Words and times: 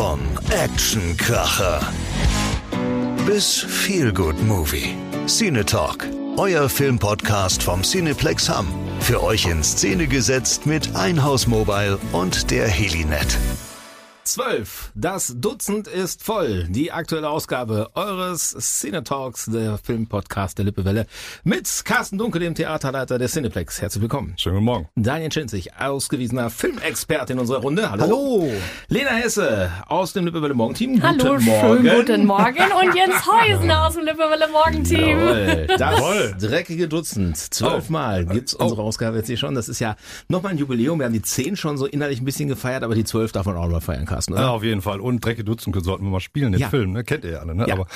Von 0.00 0.20
Actionkracher 0.48 1.78
bis 3.26 3.58
Feelgood 3.58 4.42
Movie. 4.44 4.96
Cine 5.26 5.62
Talk, 5.62 6.06
euer 6.38 6.70
Filmpodcast 6.70 7.62
vom 7.62 7.82
Cineplex 7.82 8.48
Hamm. 8.48 8.66
Für 9.00 9.22
euch 9.22 9.44
in 9.44 9.62
Szene 9.62 10.06
gesetzt 10.06 10.64
mit 10.64 10.96
Einhaus 10.96 11.46
Mobile 11.46 11.98
und 12.12 12.50
der 12.50 12.66
Helinet. 12.66 13.36
12. 14.30 14.92
Das 14.94 15.34
Dutzend 15.38 15.88
ist 15.88 16.22
voll. 16.22 16.68
Die 16.70 16.92
aktuelle 16.92 17.28
Ausgabe 17.28 17.90
eures 17.94 18.54
Cine 18.60 19.02
Talks, 19.02 19.46
der 19.46 19.76
Filmpodcast 19.76 20.56
der 20.56 20.66
Lippewelle, 20.66 21.06
mit 21.42 21.68
Carsten 21.84 22.16
Dunkel, 22.16 22.40
dem 22.40 22.54
Theaterleiter 22.54 23.18
der 23.18 23.26
Cineplex. 23.26 23.82
Herzlich 23.82 24.02
willkommen. 24.02 24.34
Schönen 24.36 24.54
guten 24.54 24.66
Morgen. 24.66 24.88
Daniel 24.94 25.32
Schinzig, 25.32 25.76
ausgewiesener 25.76 26.48
Filmexperte 26.48 27.32
in 27.32 27.40
unserer 27.40 27.58
Runde. 27.58 27.90
Hallo. 27.90 28.02
Hallo. 28.04 28.52
Lena 28.86 29.10
Hesse 29.10 29.68
aus 29.88 30.12
dem 30.12 30.26
Lippewelle 30.26 30.54
Morgenteam. 30.54 31.02
Hallo, 31.02 31.32
guten 31.32 31.44
Morgen. 31.46 31.82
schönen 31.82 31.96
guten 31.96 32.26
Morgen. 32.26 32.72
Und 32.80 32.94
Jens 32.94 33.26
Heusner 33.26 33.86
aus 33.88 33.94
dem 33.94 34.04
Lippewelle 34.04 34.46
Morgenteam. 34.52 35.18
Jawohl, 35.18 35.66
das 35.66 35.80
Jawohl. 35.80 36.36
dreckige 36.38 36.86
Dutzend. 36.86 37.36
Zwölfmal 37.36 38.26
gibt's 38.26 38.54
unsere 38.54 38.82
Ausgabe 38.82 39.16
jetzt 39.16 39.26
hier 39.26 39.38
schon. 39.38 39.56
Das 39.56 39.68
ist 39.68 39.80
ja 39.80 39.96
nochmal 40.28 40.52
ein 40.52 40.58
Jubiläum. 40.58 41.00
Wir 41.00 41.06
haben 41.06 41.12
die 41.14 41.22
zehn 41.22 41.56
schon 41.56 41.76
so 41.76 41.86
innerlich 41.86 42.20
ein 42.20 42.24
bisschen 42.24 42.48
gefeiert, 42.48 42.84
aber 42.84 42.94
die 42.94 43.02
zwölf 43.02 43.32
darf 43.32 43.46
man 43.46 43.56
auch 43.56 43.64
noch 43.64 43.72
mal 43.72 43.80
feiern, 43.80 44.06
Carsten. 44.06 44.19
Oder? 44.28 44.40
Ja, 44.40 44.48
auf 44.50 44.62
jeden 44.64 44.82
Fall. 44.82 45.00
Und 45.00 45.24
Drecke 45.24 45.44
Dutzend 45.44 45.74
sollten 45.84 46.04
wir 46.04 46.10
mal 46.10 46.20
spielen, 46.20 46.52
den 46.52 46.60
Ja. 46.60 46.68
Film, 46.68 46.92
ne? 46.92 47.04
Kennt 47.04 47.24
ihr 47.24 47.32
ja 47.32 47.38
alle, 47.38 47.54
ne? 47.54 47.66
Ja. 47.66 47.74
Aber 47.74 47.86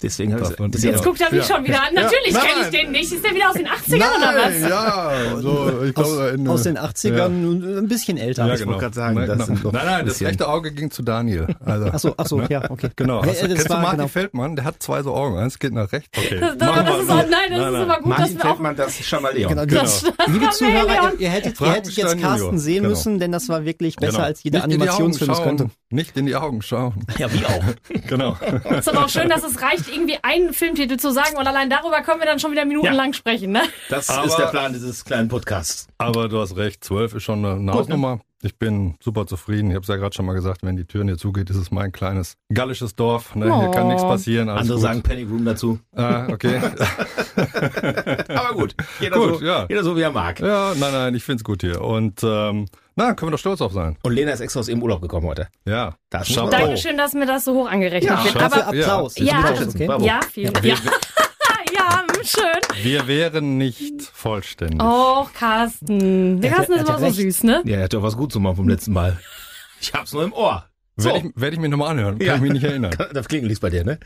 Deswegen 0.00 0.32
habe 0.32 0.42
ich 0.44 0.48
deswegen- 0.70 0.92
Jetzt 0.94 1.04
guckt 1.04 1.20
er 1.20 1.32
mich 1.32 1.48
Ja. 1.48 1.56
schon 1.56 1.64
wieder 1.64 1.80
an. 1.82 1.92
Natürlich 1.92 2.30
Ja. 2.32 2.38
kenne 2.40 2.52
ich 2.60 2.72
Nein. 2.72 2.84
den 2.84 2.90
nicht. 2.92 3.12
Ist 3.12 3.24
der 3.24 3.34
wieder 3.34 3.48
aus 3.48 3.54
den 3.56 3.66
80ern 3.66 4.08
oder 4.16 4.34
was? 4.36 4.60
ja, 4.60 5.40
so, 5.40 5.82
ich 5.84 5.96
Aus, 5.96 6.06
glaube, 6.06 6.28
in, 6.36 6.48
aus 6.48 6.62
den 6.62 6.78
80ern, 6.78 7.78
ein 7.78 7.88
bisschen 7.88 8.16
älter. 8.16 8.46
Ja, 8.46 8.54
Ich 8.54 8.60
wollte 8.60 8.64
genau. 8.66 8.78
gerade 8.78 8.94
sagen, 8.94 9.14
Nein, 9.16 9.26
das 9.26 9.46
genau. 9.48 9.70
nein, 9.72 9.86
nein, 9.86 9.94
ein 10.00 10.06
das 10.06 10.20
rechte 10.22 10.48
Auge 10.48 10.70
ging 10.72 10.92
zu 10.92 11.02
Daniel. 11.02 11.48
Also, 11.64 11.90
Ach 11.92 11.98
so, 11.98 12.14
ach 12.16 12.26
so, 12.26 12.40
ja, 12.42 12.70
okay. 12.70 12.90
Genau. 12.94 13.22
Hey, 13.22 13.30
Hast, 13.30 13.38
äh, 13.38 13.42
du- 13.42 13.48
das 13.48 13.56
kennst 13.56 13.70
du 13.70 13.74
war, 13.74 13.80
Martin 13.82 13.98
genau. 13.98 14.08
Feldmann? 14.08 14.54
Der 14.56 14.64
hat 14.66 14.80
zwei 14.82 15.02
so 15.02 15.14
Augen. 15.14 15.36
Eins 15.36 15.58
geht 15.58 15.72
nach 15.72 15.90
rechts. 15.90 16.16
Okay. 16.16 16.38
Das, 16.40 16.56
das 16.58 16.68
wir 16.86 17.00
ist 17.02 17.10
auch, 17.10 17.16
nein, 17.16 17.30
das 17.50 17.58
ist 17.58 17.64
aber 17.74 17.96
gut, 17.96 18.06
Martin 18.06 18.24
dass 18.24 18.34
wir 18.34 18.38
auch 18.38 18.48
Feldmann, 18.54 18.76
das 18.76 18.94
Chamaleon. 19.04 19.48
Genau, 19.48 19.66
Das- 19.66 20.00
genau. 20.02 20.14
das 20.16 20.26
Liebe 20.28 20.50
Zuhörer, 20.50 21.12
ihr, 21.14 21.20
ihr 21.20 21.28
hättet, 21.30 21.60
ihr 21.60 21.72
hättet 21.72 21.92
jetzt. 21.96 22.20
Carsten 22.20 22.58
sehen 22.58 22.76
Genau. 22.84 22.88
müssen, 22.90 23.18
denn 23.18 23.32
das 23.32 23.48
war 23.48 23.64
wirklich 23.64 23.96
besser 23.96 24.12
Genau. 24.12 24.24
als 24.24 24.44
jeder 24.44 24.62
Animationsfilm 24.62 25.30
es 25.32 25.42
könnte. 25.42 25.67
Nicht 25.90 26.16
in 26.16 26.26
die 26.26 26.36
Augen 26.36 26.62
schauen. 26.62 27.04
Ja, 27.18 27.32
wie 27.32 27.44
auch. 27.44 27.64
Genau. 28.08 28.36
Es 28.64 28.86
ist 28.86 28.88
aber 28.88 29.04
auch 29.04 29.08
schön, 29.08 29.28
dass 29.28 29.44
es 29.44 29.60
reicht, 29.60 29.88
irgendwie 29.88 30.18
einen 30.22 30.52
Filmtitel 30.54 30.96
zu 30.96 31.10
sagen 31.12 31.36
und 31.36 31.46
allein 31.46 31.68
darüber 31.70 32.00
können 32.02 32.20
wir 32.20 32.26
dann 32.26 32.38
schon 32.38 32.52
wieder 32.52 32.64
minutenlang 32.64 33.12
sprechen, 33.12 33.52
ne? 33.52 33.62
Das 33.90 34.08
Aber- 34.08 34.26
ist 34.26 34.36
der 34.36 34.46
Plan 34.46 34.72
dieses 34.72 35.04
kleinen 35.04 35.28
Podcasts. 35.28 35.88
Aber 35.98 36.28
du 36.28 36.40
hast 36.40 36.56
recht, 36.56 36.82
zwölf 36.84 37.14
ist 37.14 37.22
schon 37.24 37.44
eine, 37.44 37.54
eine 37.72 37.86
ne? 37.96 38.20
Ich 38.42 38.56
bin 38.56 38.94
super 39.00 39.26
zufrieden. 39.26 39.70
Ich 39.70 39.74
habe 39.74 39.82
es 39.82 39.88
ja 39.88 39.96
gerade 39.96 40.14
schon 40.14 40.24
mal 40.24 40.32
gesagt, 40.34 40.62
wenn 40.62 40.76
die 40.76 40.84
Türen 40.84 41.08
hier 41.08 41.18
zugeht, 41.18 41.50
ist 41.50 41.56
es 41.56 41.72
mein 41.72 41.90
kleines 41.90 42.36
gallisches 42.52 42.94
Dorf. 42.94 43.34
Ne? 43.34 43.46
Hier 43.46 43.70
kann 43.72 43.86
Oh. 43.86 43.88
nichts 43.88 44.02
passieren. 44.04 44.48
Andere 44.48 44.74
gut. 44.74 44.82
sagen 44.82 45.02
Penny 45.02 45.24
Room 45.24 45.44
dazu. 45.44 45.80
Ah, 45.96 46.28
okay. 46.30 46.60
Aber 48.28 48.54
gut, 48.54 48.74
jeder, 49.00 49.16
Gut, 49.16 49.38
so, 49.40 49.44
ja. 49.44 49.66
jeder 49.68 49.82
so, 49.82 49.96
wie 49.96 50.02
er 50.02 50.12
mag. 50.12 50.38
ja, 50.40 50.72
nein, 50.78 50.92
nein, 50.92 51.14
ich 51.14 51.24
find's 51.24 51.42
gut 51.44 51.62
hier. 51.62 51.80
Und 51.82 52.20
ähm, 52.22 52.66
na, 52.94 53.14
können 53.14 53.28
wir 53.28 53.32
doch 53.32 53.38
stolz 53.38 53.60
auf 53.60 53.72
sein. 53.72 53.96
Und 54.02 54.12
Lena 54.12 54.32
ist 54.32 54.40
extra 54.40 54.60
aus 54.60 54.68
ihrem 54.68 54.82
Urlaub 54.82 55.00
gekommen 55.02 55.26
heute. 55.26 55.48
Ja. 55.64 55.94
Das. 56.10 56.28
Dankeschön, 56.28 56.96
dass 56.96 57.12
mir 57.14 57.26
das 57.26 57.44
so 57.44 57.54
hoch 57.54 57.68
angerechnet 57.68 58.10
Ja, 58.10 58.24
wird. 58.24 58.36
Aber 58.36 58.66
Applaus. 58.68 59.18
Ja. 59.18 59.24
ja, 59.24 59.54
okay? 59.68 60.04
Ja, 60.06 60.20
vielen 60.32 60.52
Ja. 60.62 60.74
ja, 60.74 60.76
schön. 62.24 62.82
Wir 62.82 63.06
wären 63.06 63.58
nicht 63.58 64.02
vollständig. 64.02 64.80
Oh, 64.82 65.26
Carsten. 65.34 66.40
Der 66.40 66.50
Er- 66.50 66.56
Carsten 66.56 66.72
ist 66.74 66.88
immer 66.88 66.98
so 66.98 67.04
recht. 67.06 67.16
süß, 67.16 67.42
ne? 67.44 67.62
Ja, 67.64 67.76
er 67.78 67.84
hat 67.84 67.92
doch 67.94 68.02
was 68.02 68.16
gut 68.16 68.32
zu 68.32 68.40
machen 68.40 68.56
vom 68.56 68.68
letzten 68.68 68.92
Mal. 68.92 69.18
Ich 69.80 69.92
hab's 69.92 70.12
nur 70.12 70.24
im 70.24 70.32
Ohr. 70.32 70.64
So. 71.00 71.10
Werde 71.10 71.28
ich, 71.28 71.32
werd 71.40 71.54
ich 71.54 71.60
mir 71.60 71.68
nochmal 71.68 71.92
anhören. 71.92 72.18
Kann 72.18 72.26
Ja. 72.26 72.34
ich 72.34 72.40
mich 72.40 72.52
nicht 72.52 72.64
erinnern. 72.64 72.94
Das 73.14 73.28
klingelt 73.28 73.60
bei 73.60 73.70
dir, 73.70 73.84
ne? 73.84 73.98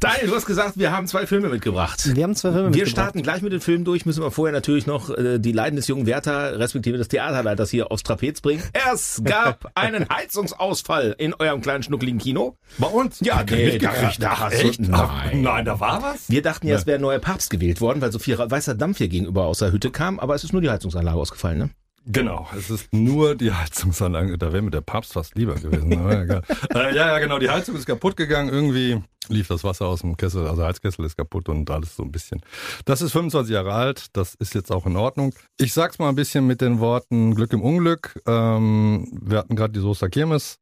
Daniel, 0.00 0.28
du 0.28 0.34
hast 0.36 0.46
gesagt, 0.46 0.78
wir 0.78 0.90
haben 0.92 1.06
zwei 1.06 1.26
Filme 1.26 1.48
mitgebracht. 1.48 2.14
Wir 2.16 2.22
haben 2.24 2.34
zwei 2.34 2.50
Filme 2.52 2.64
Wir 2.66 2.70
mitgebracht. 2.70 2.90
starten 2.90 3.22
gleich 3.22 3.42
mit 3.42 3.52
den 3.52 3.60
Filmen 3.60 3.84
durch, 3.84 4.06
müssen 4.06 4.22
wir 4.22 4.30
vorher 4.30 4.52
natürlich 4.52 4.86
noch 4.86 5.10
äh, 5.10 5.38
die 5.38 5.52
Leiden 5.52 5.76
des 5.76 5.88
jungen 5.88 6.06
Werther, 6.06 6.58
respektive 6.58 6.96
des 6.96 7.08
Theaterleiters 7.08 7.70
hier 7.70 7.90
aufs 7.92 8.02
Trapez 8.04 8.40
bringen. 8.40 8.62
Es 8.92 9.20
gab 9.24 9.70
einen 9.74 10.06
Heizungsausfall 10.08 11.14
in 11.18 11.34
eurem 11.34 11.60
kleinen 11.60 11.82
schnuckligen 11.82 12.18
Kino. 12.18 12.56
Bei 12.78 12.86
uns? 12.86 13.20
Ja, 13.20 13.44
nee, 13.48 13.78
da- 13.78 13.90
da 14.18 14.40
hast 14.40 14.62
du- 14.62 14.66
Echt? 14.68 14.80
Nein. 14.80 15.42
nein, 15.42 15.64
da 15.64 15.78
war 15.80 16.02
was? 16.02 16.28
Wir 16.30 16.42
dachten 16.42 16.66
ja, 16.68 16.76
es 16.76 16.86
wäre 16.86 16.98
ein 16.98 17.02
neuer 17.02 17.18
Papst 17.18 17.50
gewählt 17.50 17.80
worden, 17.80 18.00
weil 18.00 18.12
so 18.12 18.18
viel 18.18 18.38
weißer 18.38 18.74
Dampf 18.74 18.98
hier 18.98 19.08
gegenüber 19.08 19.44
aus 19.46 19.58
der 19.58 19.72
Hütte 19.72 19.90
kam, 19.90 20.18
aber 20.18 20.34
es 20.34 20.44
ist 20.44 20.52
nur 20.52 20.62
die 20.62 20.70
Heizungsanlage 20.70 21.16
ausgefallen, 21.18 21.58
ne? 21.58 21.70
Genau, 22.04 22.48
es 22.56 22.68
ist 22.68 22.92
nur 22.92 23.36
die 23.36 23.52
Heizungsanlage. 23.52 24.36
Da 24.36 24.52
wäre 24.52 24.62
mir 24.62 24.70
der 24.72 24.80
Papst 24.80 25.12
fast 25.12 25.36
lieber 25.36 25.54
gewesen. 25.54 25.92
Egal. 25.92 26.42
äh, 26.74 26.94
ja, 26.96 27.06
ja, 27.08 27.18
genau. 27.20 27.38
Die 27.38 27.48
Heizung 27.48 27.76
ist 27.76 27.86
kaputt 27.86 28.16
gegangen. 28.16 28.48
Irgendwie 28.48 29.00
lief 29.28 29.46
das 29.48 29.62
Wasser 29.62 29.86
aus 29.86 30.00
dem 30.00 30.16
Kessel. 30.16 30.48
Also 30.48 30.64
Heizkessel 30.64 31.04
ist 31.04 31.16
kaputt 31.16 31.48
und 31.48 31.70
alles 31.70 31.94
so 31.94 32.02
ein 32.02 32.10
bisschen. 32.10 32.40
Das 32.86 33.02
ist 33.02 33.12
25 33.12 33.52
Jahre 33.54 33.72
alt. 33.72 34.06
Das 34.14 34.34
ist 34.34 34.54
jetzt 34.54 34.72
auch 34.72 34.84
in 34.86 34.96
Ordnung. 34.96 35.32
Ich 35.58 35.72
sag's 35.72 36.00
mal 36.00 36.08
ein 36.08 36.16
bisschen 36.16 36.44
mit 36.46 36.60
den 36.60 36.80
Worten 36.80 37.34
Glück 37.36 37.52
im 37.52 37.62
Unglück. 37.62 38.20
Ähm, 38.26 39.06
wir 39.22 39.38
hatten 39.38 39.54
gerade 39.54 39.72
die 39.72 39.80
Soester 39.80 40.08
Kirmes. 40.08 40.58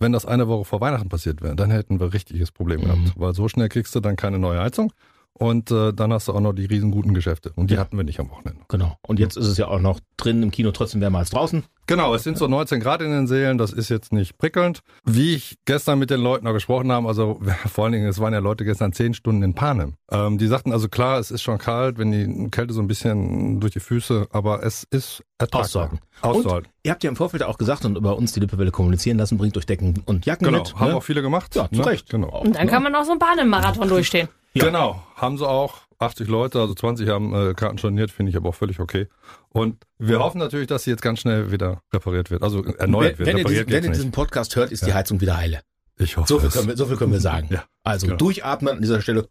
Wenn 0.00 0.10
das 0.10 0.26
eine 0.26 0.48
Woche 0.48 0.64
vor 0.64 0.80
Weihnachten 0.80 1.08
passiert 1.08 1.40
wäre, 1.40 1.54
dann 1.54 1.70
hätten 1.70 2.00
wir 2.00 2.12
richtiges 2.12 2.50
Problem 2.50 2.80
Mhm. 2.80 2.84
gehabt. 2.84 3.12
Weil 3.14 3.32
so 3.34 3.48
schnell 3.48 3.68
kriegst 3.68 3.94
du 3.94 4.00
dann 4.00 4.16
keine 4.16 4.40
neue 4.40 4.58
Heizung. 4.60 4.92
Und 5.36 5.70
äh, 5.72 5.92
dann 5.92 6.12
hast 6.12 6.28
du 6.28 6.32
auch 6.32 6.40
noch 6.40 6.52
die 6.52 6.64
riesenguten 6.66 7.12
Geschäfte. 7.12 7.52
Und 7.56 7.70
die 7.70 7.74
Ja. 7.74 7.80
hatten 7.80 7.96
wir 7.96 8.04
nicht 8.04 8.20
am 8.20 8.30
Wochenende. 8.30 8.60
Genau. 8.68 8.96
Und 9.02 9.18
jetzt 9.18 9.36
ist 9.36 9.46
es 9.48 9.58
ja 9.58 9.66
auch 9.66 9.80
noch 9.80 9.98
drin 10.16 10.42
im 10.44 10.52
Kino 10.52 10.70
trotzdem 10.70 11.00
wärmer 11.00 11.18
als 11.18 11.30
draußen. 11.30 11.64
Genau, 11.86 12.14
es 12.14 12.22
sind 12.22 12.38
so 12.38 12.46
19 12.46 12.80
Grad 12.80 13.02
in 13.02 13.10
den 13.10 13.26
Seelen, 13.26 13.58
das 13.58 13.72
ist 13.72 13.90
jetzt 13.90 14.10
nicht 14.12 14.38
prickelnd. 14.38 14.80
Wie 15.04 15.34
ich 15.34 15.58
gestern 15.66 15.98
mit 15.98 16.08
den 16.08 16.20
Leuten 16.20 16.46
auch 16.46 16.52
gesprochen 16.54 16.90
habe, 16.92 17.06
also 17.08 17.40
vor 17.70 17.84
allen 17.84 17.92
Dingen, 17.92 18.06
es 18.06 18.20
waren 18.20 18.32
ja 18.32 18.38
Leute 18.38 18.64
gestern 18.64 18.92
10 18.92 19.12
Stunden 19.14 19.42
in 19.42 19.54
Panem. 19.54 19.94
Ähm, 20.10 20.38
die 20.38 20.46
sagten 20.46 20.72
also 20.72 20.88
klar, 20.88 21.18
es 21.18 21.30
ist 21.32 21.42
schon 21.42 21.58
kalt, 21.58 21.98
wenn 21.98 22.12
die 22.12 22.50
Kälte 22.50 22.72
so 22.72 22.80
ein 22.80 22.86
bisschen 22.86 23.58
durch 23.60 23.72
die 23.72 23.80
Füße, 23.80 24.28
aber 24.30 24.62
es 24.62 24.86
ist 24.90 25.24
ertragbar. 25.38 25.62
Auszuhalten. 25.62 25.98
Auszuhalten. 26.22 26.68
Ihr 26.84 26.92
habt 26.92 27.02
ja 27.02 27.10
im 27.10 27.16
Vorfeld 27.16 27.42
auch 27.42 27.58
gesagt 27.58 27.84
und 27.84 27.96
über 27.98 28.16
uns 28.16 28.32
die 28.32 28.40
Lippewelle 28.40 28.70
kommunizieren 28.70 29.18
lassen, 29.18 29.36
bringt 29.36 29.56
euch 29.58 29.66
Decken 29.66 30.02
und 30.06 30.24
Jacken 30.26 30.46
Genau, 30.46 30.58
mit. 30.60 30.76
haben 30.76 30.90
ne? 30.90 30.96
auch 30.96 31.02
viele 31.02 31.22
gemacht. 31.22 31.54
Ja, 31.56 31.68
zu 31.68 31.80
ne? 31.80 31.86
Recht. 31.86 32.08
Genau. 32.08 32.40
Und 32.40 32.54
dann 32.56 32.68
kann 32.68 32.82
man 32.84 32.94
auch 32.94 33.04
so 33.04 33.10
einen 33.10 33.18
Bahn-Marathon 33.18 33.88
durchstehen. 33.88 34.28
Ja. 34.56 34.64
Genau, 34.66 35.02
haben 35.16 35.36
sie 35.38 35.48
auch. 35.48 35.78
80 35.98 36.28
Leute, 36.28 36.60
also 36.60 36.74
20 36.74 37.08
haben 37.08 37.34
äh, 37.34 37.54
Karten 37.54 37.78
storniert, 37.78 38.10
finde 38.10 38.30
ich 38.30 38.36
aber 38.36 38.50
auch 38.50 38.54
völlig 38.54 38.78
okay. 38.80 39.08
Und 39.48 39.84
wir 39.98 40.18
hoffen 40.18 40.38
natürlich, 40.38 40.66
dass 40.66 40.82
sie 40.84 40.90
jetzt 40.90 41.02
ganz 41.02 41.20
schnell 41.20 41.50
wieder 41.50 41.80
repariert 41.92 42.30
wird, 42.30 42.42
also 42.42 42.62
erneuert 42.64 43.18
wenn, 43.18 43.26
wird. 43.26 43.28
wenn, 43.28 43.38
ihr, 43.38 43.44
diesen, 43.44 43.66
wenn 43.70 43.84
ihr 43.84 43.90
diesen. 43.90 44.10
Podcast 44.12 44.54
hört, 44.56 44.70
ist 44.70 44.86
die 44.86 44.92
Heizung 44.92 45.20
wieder 45.20 45.36
heile. 45.36 45.60
Ich 45.96 46.16
hoffe 46.16 46.26
So 46.28 46.38
viel 46.40 46.48
es. 46.48 46.54
können 46.54 46.68
wir, 46.68 46.76
so 46.76 46.86
viel 46.86 46.96
können 46.96 47.12
wir 47.12 47.20
sagen. 47.20 47.48
Ja, 47.52 47.64
also 47.84 48.06
genau. 48.06 48.16
durchatmen 48.18 48.74
an 48.76 48.82
dieser 48.82 49.00
Stelle. 49.00 49.28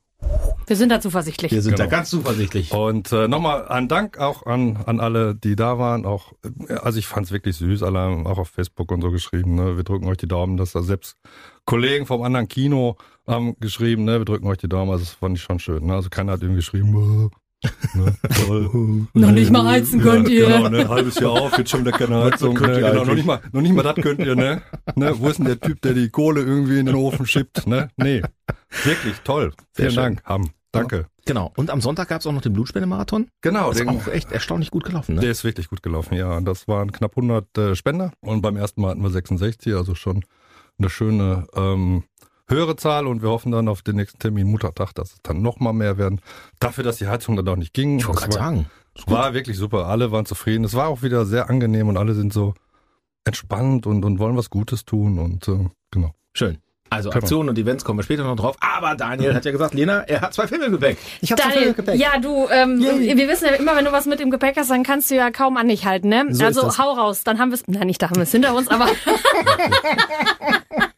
Wir 0.66 0.78
sind 0.78 0.90
da 0.90 1.02
zuversichtlich. 1.02 1.52
Wir 1.52 1.62
sind 1.62 1.76
Genau. 1.76 1.90
da 1.90 1.96
ganz 1.98 2.10
zuversichtlich. 2.10 2.72
Und 2.72 3.12
äh, 3.12 3.28
nochmal 3.28 3.68
ein 3.68 3.90
Dank 3.90 4.18
auch 4.18 4.46
an, 4.46 4.78
an 4.86 5.02
alle, 5.02 5.36
die 5.36 5.58
da 5.58 5.78
waren. 5.78 6.06
Auch, 6.06 6.32
äh, 6.70 6.74
also 6.76 6.98
ich 6.98 7.06
fand 7.08 7.26
es 7.26 7.34
wirklich 7.34 7.58
süß, 7.58 7.84
alle 7.84 8.00
haben 8.00 8.26
auch 8.26 8.38
auf 8.38 8.48
Facebook 8.50 8.90
und 8.92 9.02
so 9.02 9.12
geschrieben. 9.12 9.56
Ne? 9.56 9.76
Wir 9.76 9.84
drücken 9.84 10.08
euch 10.08 10.18
die 10.18 10.28
Daumen, 10.30 10.56
dass 10.56 10.72
da 10.72 10.82
selbst 10.82 11.18
Kollegen 11.66 12.06
vom 12.06 12.22
anderen 12.22 12.48
Kino 12.48 12.96
haben 13.28 13.56
geschrieben, 13.60 14.04
ne? 14.04 14.20
wir 14.20 14.26
drücken 14.26 14.48
euch 14.48 14.58
die 14.58 14.70
Daumen. 14.70 14.92
Also 14.92 15.06
das 15.06 15.14
fand 15.14 15.38
ich 15.38 15.44
schon 15.44 15.60
schön. 15.60 15.86
Ne? 15.86 15.94
Also 15.94 16.10
keiner 16.10 16.34
hat 16.34 16.42
irgendwie 16.42 16.60
geschrieben, 16.60 16.92
ne? 16.92 17.30
toll. 18.46 19.08
Noch 19.14 19.32
nicht 19.32 19.52
mal 19.52 19.66
heizen 19.66 20.02
könnt 20.02 20.28
ihr. 20.28 20.48
Genau, 20.48 20.70
ne? 20.70 20.88
halbes 20.90 21.16
Jahr 21.16 21.32
auf, 21.32 21.58
jetzt 21.58 21.70
schon 21.70 21.82
wieder 21.82 21.98
keine 21.98 22.24
Heizung. 22.24 22.56
könnt 22.56 22.74
Ne? 22.74 22.82
ihr 22.82 22.92
Genau, 22.92 23.06
noch 23.06 23.16
nicht 23.16 23.26
mal, 23.26 23.40
noch 23.52 23.62
nicht 23.62 23.74
mal 23.74 23.84
das 23.84 23.96
könnt 23.96 24.20
ihr, 24.20 24.36
ne? 24.36 24.62
ne? 24.96 25.14
Wo 25.18 25.30
ist 25.30 25.38
denn 25.38 25.46
der 25.46 25.60
Typ, 25.60 25.82
der 25.82 25.94
die 25.94 26.10
Kohle 26.10 26.42
irgendwie 26.42 26.80
in 26.80 26.88
den 26.88 26.96
Ofen 26.96 27.26
schippt? 27.26 27.66
Ne? 27.66 27.90
Nee. 27.96 28.22
Wirklich 28.84 29.16
toll. 29.24 29.54
Sehr 29.72 29.90
Vielen 29.90 29.92
schön. 29.92 30.04
Dank, 30.16 30.24
Ham. 30.26 30.50
Danke. 30.74 31.06
Genau. 31.26 31.54
Und 31.56 31.70
am 31.70 31.80
Sonntag 31.80 32.10
gab 32.10 32.20
es 32.20 32.28
auch 32.28 32.34
noch 32.34 32.42
den 32.42 32.52
Blutspendemarathon. 32.54 33.30
Genau, 33.42 33.70
Das 33.70 33.80
ist 33.80 33.88
den, 33.88 33.90
auch 33.90 34.08
echt 34.08 34.32
erstaunlich 34.32 34.72
gut 34.72 34.84
gelaufen. 34.84 35.16
Ne? 35.16 35.22
Der 35.22 35.32
ist 35.32 35.44
wirklich 35.44 35.70
gut 35.70 35.82
gelaufen, 35.84 36.16
ja. 36.16 36.42
Das 36.42 36.68
waren 36.68 36.92
knapp 36.92 37.12
100 37.16 37.58
äh, 37.58 37.76
Spender 37.76 38.12
und 38.20 38.42
beim 38.42 38.58
ersten 38.58 38.82
Mal 38.82 38.90
hatten 38.90 39.04
wir 39.04 39.10
66, 39.10 39.74
also 39.74 39.96
schon 39.96 40.26
eine 40.80 40.90
schöne 40.90 41.46
ähm, 41.56 42.04
höhere 42.50 42.76
Zahl 42.76 43.08
und 43.08 43.22
wir 43.22 43.30
hoffen 43.30 43.52
dann 43.52 43.68
auf 43.68 43.82
den 43.82 43.96
nächsten 43.96 44.20
Termin 44.20 44.50
Muttertag, 44.50 44.94
dass 44.94 45.14
es 45.14 45.18
dann 45.24 45.42
noch 45.42 45.60
mal 45.60 45.74
mehr 45.74 45.98
werden. 45.98 46.22
Dafür, 46.60 46.84
dass 46.84 46.98
die 46.98 47.08
Heizung 47.08 47.36
dann 47.36 47.48
auch 47.48 47.56
nicht 47.56 47.74
ging. 47.74 48.00
Ich 48.00 48.08
wollte 48.08 48.22
gerade 48.22 48.34
war, 48.34 48.42
sagen. 48.42 48.66
War 49.08 49.34
wirklich 49.34 49.58
super. 49.58 49.88
Alle 49.88 50.12
waren 50.12 50.26
zufrieden. 50.26 50.64
Es 50.64 50.74
war 50.74 50.88
auch 50.88 51.02
wieder 51.02 51.26
sehr 51.26 51.50
angenehm 51.50 51.88
und 51.88 51.98
alle 51.98 52.14
sind 52.14 52.34
so 52.34 52.54
entspannt 53.26 53.88
und, 53.88 54.04
und 54.06 54.20
wollen 54.20 54.38
was 54.38 54.50
Gutes 54.50 54.86
tun 54.86 55.18
und 55.20 55.48
äh, 55.48 55.70
genau. 55.92 56.14
Schön. 56.34 56.58
Also. 56.94 57.12
Aktionen 57.12 57.50
und 57.50 57.58
Events 57.58 57.84
kommen 57.84 58.00
wir 58.00 58.04
später 58.04 58.24
noch 58.24 58.36
drauf. 58.36 58.56
Aber 58.60 58.96
Daniel 58.96 59.34
hat 59.34 59.46
ja 59.46 59.52
gesagt, 59.52 59.74
Lena, 59.74 60.02
er 60.02 60.22
hat 60.22 60.34
zwei 60.34 60.48
Filme 60.48 60.66
im 60.66 60.72
Gepäck. 60.74 60.98
Ich 61.22 61.32
habe 61.32 61.42
zwei 61.42 61.52
Filme 61.52 61.68
im 61.68 61.76
Gepäck. 61.76 62.00
ja, 62.00 62.18
du, 62.20 62.48
ähm, 62.52 62.80
Yay. 62.80 63.18
wir 63.18 63.28
wissen 63.28 63.46
ja 63.46 63.54
immer, 63.54 63.76
wenn 63.76 63.86
du 63.86 63.92
was 63.92 64.06
mit 64.06 64.20
im 64.22 64.32
Gepäck 64.32 64.58
hast, 64.58 64.70
dann 64.70 64.84
kannst 64.84 65.10
du 65.12 65.16
ja 65.16 65.32
kaum 65.32 65.58
an 65.58 65.68
dich 65.68 65.86
halten, 65.86 66.10
ne? 66.10 66.28
So 66.32 66.46
also 66.46 66.78
hau 66.78 66.94
raus, 66.94 67.24
dann 67.24 67.40
haben 67.40 67.50
wir 67.52 67.56
es, 67.56 67.64
nein, 67.68 67.88
nicht 67.88 68.02
da 68.02 68.08
haben 68.10 68.18
wir 68.18 68.24
es 68.24 68.32
hinter 68.32 68.54
uns, 68.56 68.68
aber 68.68 68.88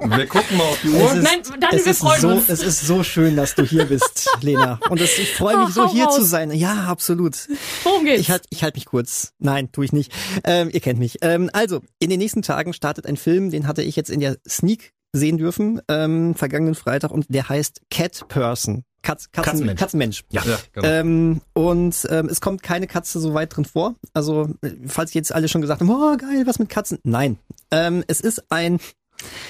Wir 0.07 0.27
gucken 0.27 0.57
mal 0.57 0.63
auf 0.65 0.79
die 0.83 0.89
Uhr. 0.89 1.01
Es 1.11 1.13
ist, 1.17 1.23
Nein, 1.23 1.41
Daniel, 1.59 1.79
es 1.79 1.85
wir 1.85 1.91
ist 1.91 1.99
freuen 1.99 2.21
so, 2.21 2.27
uns. 2.29 2.49
Es 2.49 2.63
ist 2.63 2.81
so 2.81 3.03
schön, 3.03 3.35
dass 3.35 3.55
du 3.55 3.63
hier 3.63 3.85
bist, 3.85 4.29
Lena. 4.41 4.79
Und 4.89 5.01
es, 5.01 5.17
ich 5.17 5.33
freue 5.33 5.57
mich 5.57 5.69
Oh, 5.69 5.87
so, 5.87 5.91
hier 5.91 6.05
raus. 6.05 6.15
zu 6.15 6.23
sein. 6.23 6.51
Ja, 6.51 6.85
absolut. 6.87 7.35
worum 7.83 8.05
geht's? 8.05 8.21
Ich 8.21 8.29
halte 8.31 8.45
ich 8.49 8.63
halt 8.63 8.75
mich 8.75 8.85
kurz. 8.85 9.33
Nein, 9.39 9.71
tue 9.71 9.85
ich 9.85 9.93
nicht. 9.93 10.11
Ähm, 10.43 10.69
ihr 10.71 10.79
kennt 10.79 10.99
mich. 10.99 11.17
Ähm, 11.21 11.49
also, 11.53 11.81
in 11.99 12.09
den 12.09 12.19
nächsten 12.19 12.41
Tagen 12.43 12.73
startet 12.73 13.05
ein 13.07 13.17
Film, 13.17 13.49
den 13.49 13.67
hatte 13.67 13.81
ich 13.81 13.95
jetzt 13.95 14.09
in 14.09 14.19
der 14.19 14.37
Sneak 14.47 14.93
sehen 15.15 15.37
dürfen, 15.37 15.81
ähm, 15.87 16.35
vergangenen 16.35 16.75
Freitag, 16.75 17.11
und 17.11 17.25
der 17.29 17.49
heißt 17.49 17.81
Cat 17.89 18.27
Person. 18.27 18.83
Katz, 19.01 19.31
Katzen, 19.31 19.43
Katzenmensch. 19.51 19.79
Katzenmensch. 19.79 20.23
Ja. 20.31 20.43
Ja, 20.45 20.57
genau. 20.73 20.87
Ähm, 20.87 21.41
und 21.53 22.07
ähm, 22.09 22.27
es 22.27 22.41
kommt 22.41 22.63
keine 22.63 22.87
Katze 22.87 23.19
so 23.19 23.35
weit 23.35 23.55
drin 23.55 23.65
vor. 23.65 23.93
Also, 24.13 24.49
äh, 24.61 24.71
falls 24.87 25.13
jetzt 25.13 25.33
alle 25.33 25.47
schon 25.47 25.61
gesagt 25.61 25.81
haben, 25.81 25.89
oh 25.89 26.17
geil, 26.17 26.43
was 26.47 26.57
mit 26.57 26.69
Katzen. 26.69 26.97
Nein. 27.03 27.37
Ähm, 27.69 28.03
es 28.07 28.19
ist 28.19 28.45
ein, 28.49 28.79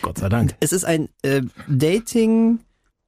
Gott 0.01 0.17
sei 0.17 0.27
Dank. 0.27 0.55
es 0.59 0.73
ist 0.73 0.83
ein 0.83 1.07
äh, 1.21 1.41
Dating, 1.69 2.59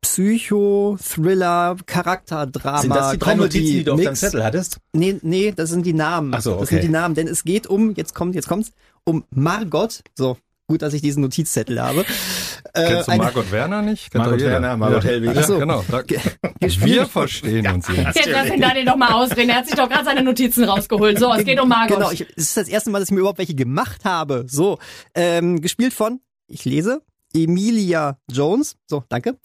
Psycho, 0.01 0.97
Thriller, 1.03 1.75
Charakterdrama, 1.85 2.81
Sind 2.81 2.95
das 2.95 3.11
die 3.11 3.17
drei 3.17 3.31
Comedy, 3.33 3.59
Notizen, 3.59 3.73
die 3.73 3.83
du 3.83 3.93
auf 3.93 4.01
deinem. 4.01 4.15
Zettel 4.15 4.43
hattest? 4.43 4.77
Nee, 4.93 5.19
nee, 5.21 5.51
das 5.53 5.69
sind 5.69 5.85
die 5.85 5.93
Namen. 5.93 6.33
Ach 6.33 6.41
so, 6.41 6.51
Das 6.53 6.61
okay. 6.61 6.75
sind 6.75 6.83
die 6.83 6.89
Namen, 6.89 7.13
denn 7.13 7.27
es 7.27 7.43
geht 7.43 7.67
um, 7.67 7.93
jetzt 7.95 8.15
kommt, 8.15 8.35
jetzt 8.35 8.47
kommt's, 8.47 8.71
um 9.03 9.25
Margot. 9.31 10.01
So, 10.15 10.37
gut, 10.67 10.81
dass 10.81 10.93
ich 10.93 11.01
diesen 11.01 11.21
Notizzettel 11.21 11.81
habe. 11.81 12.01
Äh, 12.73 12.87
Kennst 12.87 13.07
du 13.07 13.11
eine- 13.13 13.23
Margot 13.23 13.51
Werner 13.51 13.81
nicht? 13.81 14.11
Kennt 14.11 14.25
Margot. 14.25 14.41
Werner, 14.41 14.75
Margot 14.77 15.03
ja. 15.03 15.09
Hellwig. 15.09 15.33
Ja, 15.33 15.41
Ach 15.41 15.47
so. 15.47 15.59
genau. 15.59 15.83
Da, 15.89 16.03
wir 16.59 17.05
verstehen 17.05 17.67
uns 17.67 17.87
jetzt. 17.87 18.15
Jetzt 18.17 18.29
lass 18.29 18.47
den 18.49 18.59
Daniel 18.61 18.85
doch 18.85 18.97
mal 18.97 19.13
ausreden. 19.13 19.49
Er 19.49 19.57
hat 19.57 19.65
sich 19.67 19.75
doch 19.75 19.89
gerade 19.89 20.03
seine 20.05 20.23
Notizen 20.23 20.65
rausgeholt. 20.65 21.17
So, 21.19 21.33
es 21.33 21.45
geht 21.45 21.59
um 21.61 21.69
Margot. 21.69 21.97
Genau, 21.97 22.11
ich, 22.11 22.21
es 22.35 22.49
ist 22.49 22.57
das 22.57 22.67
erste 22.67 22.89
Mal, 22.89 22.99
dass 22.99 23.09
ich 23.09 23.13
mir 23.13 23.21
überhaupt 23.21 23.39
welche 23.39 23.55
gemacht 23.55 24.03
habe. 24.03 24.45
So, 24.47 24.77
ähm, 25.15 25.61
gespielt 25.61 25.93
von, 25.93 26.19
ich 26.47 26.65
lese, 26.65 27.01
Emilia 27.33 28.17
Jones. 28.29 28.75
So, 28.87 29.03
danke. 29.07 29.37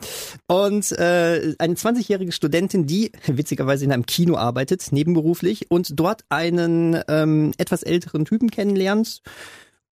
Und 0.49 0.91
äh, 0.93 1.55
eine 1.59 1.75
20-jährige 1.75 2.33
Studentin, 2.33 2.87
die 2.87 3.13
witzigerweise 3.27 3.85
in 3.85 3.93
einem 3.93 4.07
Kino 4.07 4.37
arbeitet, 4.37 4.91
nebenberuflich, 4.91 5.71
und 5.71 6.01
dort 6.01 6.25
einen 6.31 7.01
ähm, 7.07 7.53
etwas 7.59 7.85
älteren 7.85 8.25
Typen 8.25 8.51
kennenlernt. 8.51 9.23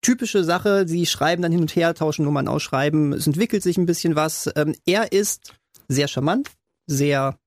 Typische 0.01 0.43
Sache, 0.43 0.87
sie 0.87 1.05
schreiben 1.05 1.41
dann 1.41 1.51
hin 1.51 1.61
und 1.61 1.75
her, 1.75 1.93
tauschen 1.93 2.25
Nummern 2.25 2.47
ausschreiben, 2.47 3.13
es 3.13 3.27
entwickelt 3.27 3.63
sich 3.63 3.77
ein 3.77 3.85
bisschen 3.85 4.15
was. 4.15 4.49
Ähm, 4.55 4.75
er 4.85 5.11
ist 5.11 5.53
sehr 5.87 6.07
charmant, 6.07 6.49
sehr, 6.87 7.37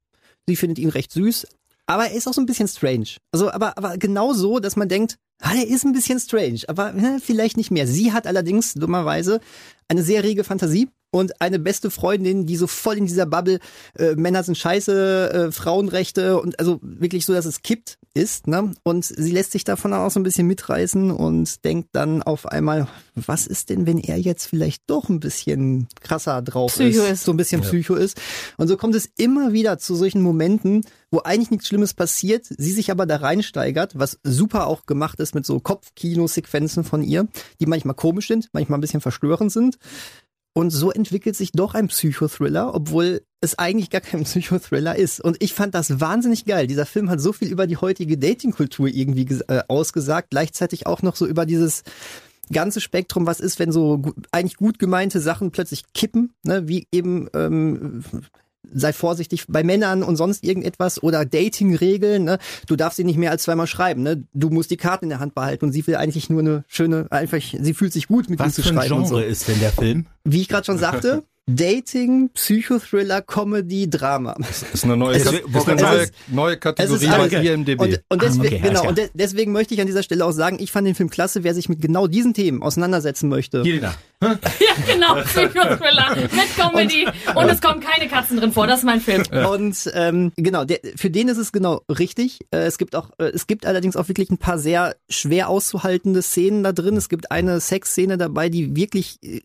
sie 0.46 0.56
findet 0.56 0.78
ihn 0.78 0.90
recht 0.90 1.12
süß, 1.12 1.46
aber 1.86 2.06
er 2.06 2.14
ist 2.14 2.28
auch 2.28 2.34
so 2.34 2.40
ein 2.40 2.46
bisschen 2.46 2.68
strange. 2.68 3.16
Also, 3.32 3.50
aber, 3.50 3.78
aber 3.78 3.96
genau 3.96 4.34
so, 4.34 4.58
dass 4.58 4.76
man 4.76 4.88
denkt, 4.88 5.16
ah, 5.40 5.54
er 5.54 5.66
ist 5.66 5.84
ein 5.84 5.92
bisschen 5.92 6.20
strange, 6.20 6.60
aber 6.68 6.94
äh, 6.94 7.20
vielleicht 7.20 7.56
nicht 7.56 7.70
mehr. 7.70 7.86
Sie 7.86 8.12
hat 8.12 8.26
allerdings 8.26 8.74
dummerweise 8.74 9.40
eine 9.88 10.02
sehr 10.02 10.22
rege 10.22 10.44
Fantasie 10.44 10.88
und 11.12 11.40
eine 11.40 11.58
beste 11.58 11.90
Freundin, 11.90 12.46
die 12.46 12.56
so 12.56 12.66
voll 12.66 12.96
in 12.96 13.06
dieser 13.06 13.26
Bubble 13.26 13.60
äh, 13.98 14.14
Männer 14.16 14.42
sind 14.42 14.56
scheiße, 14.56 15.32
äh, 15.32 15.52
Frauenrechte 15.52 16.40
und 16.40 16.58
also 16.58 16.80
wirklich 16.82 17.26
so, 17.26 17.34
dass 17.34 17.44
es 17.44 17.62
kippt 17.62 17.98
ist. 18.14 18.46
Ne? 18.46 18.72
Und 18.82 19.04
sie 19.04 19.30
lässt 19.30 19.52
sich 19.52 19.64
davon 19.64 19.92
auch 19.92 20.10
so 20.10 20.18
ein 20.18 20.22
bisschen 20.22 20.46
mitreißen 20.46 21.10
und 21.10 21.64
denkt 21.64 21.90
dann 21.92 22.22
auf 22.22 22.46
einmal, 22.46 22.88
was 23.14 23.46
ist 23.46 23.70
denn, 23.70 23.86
wenn 23.86 23.98
er 23.98 24.18
jetzt 24.18 24.46
vielleicht 24.46 24.82
doch 24.88 25.08
ein 25.08 25.20
bisschen 25.20 25.86
krasser 26.00 26.40
drauf 26.40 26.72
Psycho 26.72 27.02
ist, 27.02 27.10
ist. 27.10 27.24
so 27.24 27.32
ein 27.32 27.36
bisschen 27.36 27.60
Psycho 27.60 27.94
ist. 27.94 28.18
Und 28.56 28.68
so 28.68 28.76
kommt 28.76 28.94
es 28.94 29.08
immer 29.16 29.52
wieder 29.52 29.78
zu 29.78 29.94
solchen 29.94 30.22
Momenten, 30.22 30.82
wo 31.10 31.20
eigentlich 31.20 31.50
nichts 31.50 31.68
Schlimmes 31.68 31.92
passiert, 31.92 32.46
sie 32.46 32.72
sich 32.72 32.90
aber 32.90 33.04
da 33.04 33.16
reinsteigert, 33.16 33.98
was 33.98 34.18
super 34.24 34.66
auch 34.66 34.86
gemacht 34.86 35.20
ist 35.20 35.34
mit 35.34 35.44
so 35.44 35.60
Kopfkino-Sequenzen 35.60 36.84
von 36.84 37.02
ihr, 37.02 37.28
die 37.60 37.66
manchmal 37.66 37.94
komisch 37.94 38.28
sind, 38.28 38.48
manchmal 38.52 38.78
ein 38.78 38.80
bisschen 38.80 39.02
verstörend 39.02 39.52
sind. 39.52 39.76
Und 40.54 40.70
so 40.70 40.90
entwickelt 40.90 41.34
sich 41.34 41.52
doch 41.52 41.74
ein 41.74 41.88
Psychothriller, 41.88 42.74
obwohl 42.74 43.22
es 43.40 43.58
eigentlich 43.58 43.90
gar 43.90 44.02
kein 44.02 44.24
Psychothriller 44.24 44.96
ist. 44.96 45.20
Und 45.20 45.42
ich 45.42 45.54
fand 45.54 45.74
das 45.74 46.00
wahnsinnig 46.00 46.44
geil. 46.44 46.66
Dieser 46.66 46.86
Film 46.86 47.08
hat 47.08 47.20
so 47.20 47.32
viel 47.32 47.48
über 47.48 47.66
die 47.66 47.78
heutige 47.78 48.18
Datingkultur 48.18 48.88
irgendwie 48.88 49.26
äh, 49.48 49.62
ausgesagt, 49.68 50.30
gleichzeitig 50.30 50.86
auch 50.86 51.02
noch 51.02 51.16
so 51.16 51.26
über 51.26 51.46
dieses 51.46 51.84
ganze 52.50 52.80
Spektrum, 52.80 53.26
was 53.26 53.40
ist, 53.40 53.58
wenn 53.58 53.72
so 53.72 54.02
eigentlich 54.30 54.56
gut 54.56 54.78
gemeinte 54.78 55.20
Sachen 55.20 55.52
plötzlich 55.52 55.84
kippen, 55.94 56.34
ne? 56.42 56.68
wie 56.68 56.86
eben 56.92 57.28
ähm, 57.34 58.04
sei 58.72 58.92
vorsichtig 58.92 59.46
bei 59.48 59.62
Männern 59.62 60.02
und 60.02 60.16
sonst 60.16 60.44
irgendetwas 60.44 61.02
oder 61.02 61.24
Dating-Regeln, 61.24 62.24
ne? 62.24 62.38
Du 62.66 62.76
darfst 62.76 62.96
sie 62.96 63.04
nicht 63.04 63.18
mehr 63.18 63.30
als 63.30 63.42
zweimal 63.42 63.66
schreiben, 63.66 64.02
ne? 64.02 64.24
Du 64.34 64.50
musst 64.50 64.70
die 64.70 64.76
Karten 64.76 65.06
in 65.06 65.10
der 65.10 65.20
Hand 65.20 65.34
behalten 65.34 65.66
und 65.66 65.72
sie 65.72 65.86
will 65.86 65.96
eigentlich 65.96 66.30
nur 66.30 66.40
eine 66.40 66.64
schöne, 66.68 67.06
einfach, 67.10 67.38
sie 67.40 67.74
fühlt 67.74 67.92
sich 67.92 68.08
gut 68.08 68.30
mit 68.30 68.40
ihm 68.40 68.46
Was 68.46 68.54
zu 68.54 68.62
für 68.62 68.68
ein 68.70 68.74
schreiben 68.74 68.94
und 68.94 69.06
so. 69.06 69.16
Genre 69.16 69.28
ist 69.28 69.48
denn 69.48 69.60
der 69.60 69.72
Film? 69.72 70.06
Wie 70.24 70.40
ich 70.40 70.48
gerade 70.48 70.64
schon 70.64 70.78
sagte, 70.78 71.24
Dating, 71.46 72.30
Psychothriller, 72.34 73.20
Comedy, 73.20 73.90
Drama. 73.90 74.36
Ist 74.72 74.84
eine 74.84 74.96
neue, 74.96 75.16
Es 75.16 75.24
Kat- 75.24 75.34
ist- 75.34 75.68
eine 75.68 75.82
neue, 75.82 76.02
ist- 76.02 76.14
neue 76.28 76.56
Kategorie 76.56 77.04
ist 77.04 77.10
bei. 77.32 77.42
IMDb. 77.42 77.80
Und, 77.80 78.00
und 78.08 78.22
deswegen, 78.22 78.42
Ah, 78.42 78.46
okay, 78.46 78.60
alles 78.62 78.68
genau, 78.80 78.88
und 78.88 78.98
de 78.98 79.10
deswegen 79.14 79.50
möchte 79.52 79.74
ich 79.74 79.80
an 79.80 79.88
dieser 79.88 80.04
Stelle 80.04 80.24
auch 80.24 80.30
sagen, 80.30 80.58
ich 80.60 80.70
fand 80.70 80.86
den 80.86 80.94
Film 80.94 81.10
klasse, 81.10 81.42
wer 81.42 81.52
sich 81.54 81.68
mit 81.68 81.80
genau 81.80 82.06
diesen 82.06 82.32
Themen 82.32 82.62
auseinandersetzen 82.62 83.28
möchte. 83.28 83.62
Jelena. 83.62 83.94
Ja, 84.22 84.36
genau. 84.86 85.14
Psychothriller 85.24 86.14
mit 86.16 86.56
Comedy. 86.56 87.08
Und, 87.34 87.48
es 87.48 87.60
kommen 87.60 87.80
keine 87.80 88.08
Katzen 88.08 88.36
drin 88.38 88.52
vor. 88.52 88.68
Das 88.68 88.78
ist 88.78 88.84
mein 88.84 89.00
Film. 89.00 89.24
Und 89.50 89.90
ähm, 89.94 90.30
genau, 90.36 90.64
der, 90.64 90.78
für 90.94 91.10
den 91.10 91.26
ist 91.26 91.38
es 91.38 91.50
genau 91.50 91.80
richtig. 91.88 92.38
Äh, 92.52 92.58
es 92.58 92.78
gibt 92.78 92.94
auch, 92.94 93.10
äh, 93.18 93.24
es 93.34 93.48
gibt 93.48 93.66
allerdings 93.66 93.96
auch 93.96 94.06
wirklich 94.06 94.30
ein 94.30 94.38
paar 94.38 94.60
sehr 94.60 94.94
schwer 95.08 95.48
auszuhaltende 95.48 96.22
Szenen 96.22 96.62
da 96.62 96.70
drin. 96.70 96.96
Es 96.96 97.08
gibt 97.08 97.32
eine 97.32 97.58
Sexszene 97.60 98.16
dabei, 98.16 98.48
die 98.48 98.76
wirklich, 98.76 99.18
äh, 99.24 99.40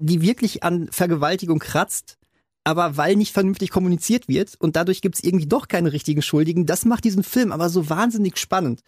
die 0.00 0.22
wirklich 0.22 0.62
an 0.62 0.88
Vergewaltigung 0.90 1.58
kratzt. 1.58 2.16
Aber 2.62 2.96
weil 2.96 3.16
nicht 3.16 3.32
vernünftig 3.32 3.70
kommuniziert 3.70 4.28
wird 4.28 4.54
und 4.58 4.76
dadurch 4.76 5.00
gibt 5.00 5.14
es 5.14 5.24
irgendwie 5.24 5.46
doch 5.46 5.66
keine 5.66 5.92
richtigen 5.92 6.20
Schuldigen, 6.20 6.66
das 6.66 6.84
macht 6.84 7.04
diesen 7.04 7.22
Film 7.22 7.52
aber 7.52 7.70
so 7.70 7.88
wahnsinnig 7.88 8.36
spannend. 8.38 8.82